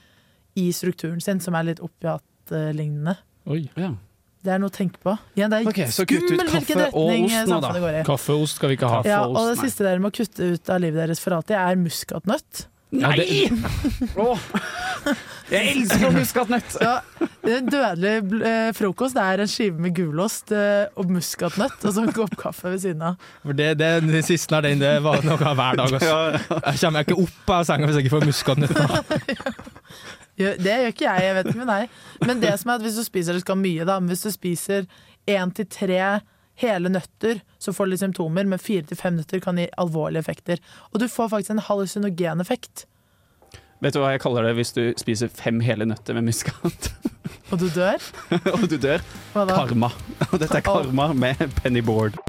i 0.59 0.71
strukturen 0.75 1.21
sin 1.21 1.39
som 1.39 1.53
er 1.55 1.69
litt 1.69 1.79
opiatlignende. 1.79 3.19
Oi. 3.47 3.69
Ja. 3.79 3.93
Det 4.39 4.53
er 4.55 4.59
noe 4.61 4.71
å 4.71 4.73
tenke 4.73 5.01
på. 5.03 5.13
Ja, 5.35 5.49
det 5.51 5.57
er 5.61 5.67
okay, 5.67 5.89
skummel 5.91 6.47
hvilken 6.47 6.79
retning 6.79 7.25
ost 7.27 7.49
samfunnet 7.51 7.83
går 7.83 7.97
i. 7.99 8.03
Kaffe 8.07 8.35
og 8.37 8.45
ost 8.45 8.59
skal 8.59 8.71
vi 8.71 8.77
ikke 8.79 8.91
ha. 8.91 9.01
Ja, 9.07 9.21
og 9.27 9.35
og 9.35 9.39
ost, 9.41 9.49
det 9.49 9.55
nei. 9.59 9.69
siste 9.69 9.87
dere 9.87 10.03
må 10.03 10.11
kutte 10.15 10.51
ut 10.55 10.71
av 10.71 10.79
livet 10.79 11.01
deres 11.03 11.19
for 11.23 11.35
alltid, 11.35 11.57
er 11.59 11.79
muskatnøtt. 11.81 12.67
Ja, 12.89 13.11
det- 13.13 13.51
Åh, 14.17 14.39
jeg 15.51 15.75
elsker 15.75 16.09
muskatnøtt! 16.15 16.77
Ja, 16.81 16.95
en 17.45 17.67
dødelig 17.69 18.41
eh, 18.41 18.71
frokost 18.73 19.13
det 19.13 19.25
er 19.27 19.43
en 19.43 19.51
skive 19.51 19.77
med 19.83 19.93
gulost 19.93 20.49
eh, 20.55 20.87
og 20.97 21.11
muskatnøtt 21.13 21.85
og 21.85 21.93
så 21.93 22.01
en 22.07 22.15
kopp 22.15 22.33
kaffe 22.39 22.71
ved 22.71 22.81
siden 22.81 23.03
av. 23.11 23.19
For 23.43 23.53
det, 23.53 23.75
det, 23.77 23.91
det 24.09 24.23
siste 24.25 24.57
er 24.57 24.65
den, 24.71 24.81
det 24.81 24.95
var 25.05 25.21
noe 25.21 25.37
hver 25.37 25.77
dag. 25.83 25.99
Også. 25.99 26.15
Jeg 26.63 26.81
kommer 26.81 27.05
ikke 27.05 27.19
opp 27.27 27.53
av 27.59 27.67
senga 27.69 27.91
hvis 27.91 27.99
jeg 27.99 28.07
ikke 28.07 28.15
får 28.15 28.29
muskatnøtter. 28.31 28.87
Det 30.39 30.75
gjør 30.81 30.93
ikke 30.93 31.05
jeg, 31.05 31.27
jeg 31.27 31.37
vet 31.37 31.51
ikke 31.51 31.61
med 31.61 31.71
deg. 31.73 31.95
Men 32.25 32.43
det 32.43 32.51
som 32.61 32.71
er 32.71 32.79
at 32.79 32.85
hvis 32.87 32.99
du 32.99 33.05
spiser 33.05 33.35
det 33.35 33.43
skal 33.43 33.59
mye, 33.59 33.87
da, 33.87 33.99
men 33.99 34.11
hvis 34.13 34.25
du 34.27 34.31
spiser 34.33 34.87
én 35.29 35.51
til 35.55 35.67
tre 35.69 36.03
hele 36.59 36.91
nøtter, 36.91 37.41
så 37.59 37.71
får 37.75 37.87
du 37.87 37.93
litt 37.93 38.03
symptomer, 38.03 38.47
men 38.47 38.59
fire 38.59 38.87
til 38.87 38.99
fem 38.99 39.15
nøtter 39.19 39.43
kan 39.43 39.59
gi 39.59 39.67
alvorlige 39.79 40.23
effekter. 40.25 40.63
Og 40.91 41.03
du 41.03 41.07
får 41.11 41.31
faktisk 41.35 41.55
en 41.55 41.67
hallusinogen 41.69 42.43
effekt, 42.43 42.87
Vet 43.79 43.95
du 43.95 44.01
hva 44.01 44.09
jeg 44.11 44.19
kaller 44.19 44.43
det 44.43 44.57
hvis 44.57 44.73
du 44.75 44.81
spiser 44.99 45.29
fem 45.31 45.61
hele 45.63 45.87
nøtter 45.87 46.17
med 46.17 46.27
muskat, 46.27 46.89
og 47.49 47.61
du 47.61 47.69
dør. 47.71 48.03
og 48.53 48.65
du 48.67 48.75
dør? 48.75 49.03
Karma. 49.31 49.93
Og 50.27 50.35
dette 50.41 50.59
er 50.59 50.65
karma 50.65 51.13
med 51.15 51.47
Penny 51.61 51.79
Board. 51.79 52.19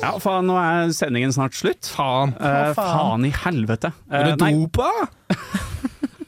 Ja, 0.00 0.14
faen, 0.22 0.46
nå 0.48 0.54
er 0.56 0.92
sendingen 0.96 1.32
snart 1.34 1.54
slutt. 1.58 1.90
Faen. 1.92 2.32
Eh, 2.40 2.70
faen. 2.76 2.94
faen 2.96 3.26
i 3.28 3.32
helvete. 3.44 3.92
Eh, 4.10 4.16
Er 4.20 4.30
du 4.32 4.44
dopa? 4.44 4.88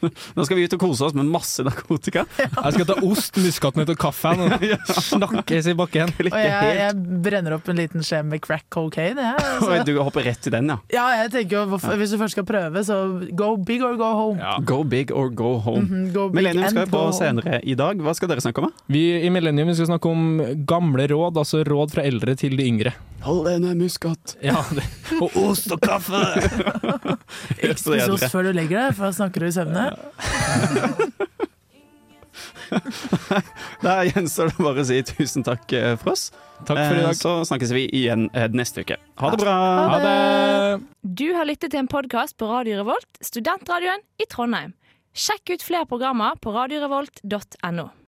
nå 0.37 0.45
skal 0.47 0.59
vi 0.59 0.65
ut 0.67 0.77
og 0.77 0.83
kose 0.83 1.07
oss 1.09 1.15
med 1.17 1.29
masse 1.31 1.65
narkotika. 1.67 2.25
Jeg 2.39 2.75
skal 2.77 2.89
ta 2.89 2.97
ost, 3.07 3.39
muskatnøtt 3.43 3.93
og 3.95 4.01
kaffe 4.03 4.33
og 4.37 4.67
snakkes 5.09 5.69
i 5.73 5.75
bakken. 5.79 6.13
Og 6.27 6.39
jeg, 6.39 6.73
jeg 6.81 7.21
brenner 7.25 7.57
opp 7.59 7.69
en 7.73 7.79
liten 7.81 8.05
skje 8.07 8.23
med 8.27 8.43
crack 8.45 8.67
cocaine. 8.73 9.23
Jeg, 9.33 9.49
Oi, 9.67 9.77
altså. 9.79 9.87
du 9.89 10.01
hopper 10.03 10.27
rett 10.29 10.49
i 10.51 10.55
den, 10.55 10.73
ja. 10.73 10.79
Ja, 10.93 11.07
jeg 11.23 11.33
tenker 11.37 11.61
jo, 11.63 11.81
Hvis 12.01 12.15
du 12.15 12.19
først 12.21 12.37
skal 12.37 12.47
prøve, 12.49 12.85
så 12.87 12.99
go 13.39 13.53
big 13.57 13.85
or 13.87 13.97
go 14.01 14.11
home. 14.19 14.53
Go 14.69 14.83
big 14.85 15.13
or 15.15 15.31
go 15.31 15.55
home. 15.63 15.87
Mhm, 15.87 16.11
go 16.15 16.29
Millennium 16.35 16.71
skal 16.73 16.87
vi 16.87 16.93
på 16.95 17.05
senere 17.17 17.61
i 17.63 17.77
dag. 17.79 18.01
Hva 18.03 18.15
skal 18.19 18.31
dere 18.33 18.45
snakke 18.45 18.63
om? 18.65 18.71
da? 18.73 18.87
Vi 18.93 19.05
i 19.27 19.31
Millennium 19.33 19.73
skal 19.77 19.91
snakke 19.93 20.11
om 20.11 20.29
gamle 20.69 21.07
råd, 21.11 21.41
altså 21.43 21.63
råd 21.67 21.95
fra 21.95 22.05
eldre 22.09 22.37
til 22.39 22.57
de 22.59 22.67
yngre. 22.69 22.95
Hold 23.23 23.45
deg 23.47 23.61
ned 23.63 23.79
muskat. 23.79 24.33
Ja, 24.43 24.59
det. 24.75 24.83
Og 25.23 25.37
ost 25.39 25.71
og 25.71 25.79
kaffe! 25.85 26.19
Ikke 27.63 27.77
spis 27.79 28.09
ost 28.11 28.27
før 28.33 28.49
du 28.49 28.57
legger 28.57 28.89
deg, 28.89 28.97
for 28.99 29.07
da 29.07 29.13
snakker 29.15 29.45
du 29.45 29.47
i 29.47 29.55
søvne. 29.55 29.85
Da 33.83 33.99
gjenstår 34.09 34.49
det 34.53 34.65
bare 34.65 34.81
å 34.83 34.87
si 34.89 34.99
tusen 35.05 35.45
takk 35.47 35.73
eh, 35.77 35.95
for 36.01 36.15
oss. 36.15 36.31
Takk 36.65 36.79
for 36.79 36.97
i 36.97 37.03
Eh, 37.03 37.07
dag. 37.11 37.17
Så 37.19 37.33
snakkes 37.51 37.73
vi 37.77 37.85
igjen 38.01 38.29
eh, 38.33 38.49
neste 38.57 38.85
uke. 38.87 38.97
Ha 39.21 39.31
det 39.35 39.41
bra! 39.43 39.57
Ha 39.93 39.99
det! 40.01 40.83
Du 41.03 41.27
har 41.37 41.45
lyttet 41.49 41.75
til 41.75 41.83
en 41.83 41.91
podkast 41.93 42.39
på 42.41 42.49
Radio 42.49 42.81
Revolt, 42.81 43.11
studentradioen 43.21 44.01
i 44.23 44.29
Trondheim. 44.31 44.73
Sjekk 45.13 45.53
ut 45.59 45.67
flere 45.67 45.85
programmer 45.91 46.39
på 46.41 46.55
radiorevolt.no. 46.57 47.91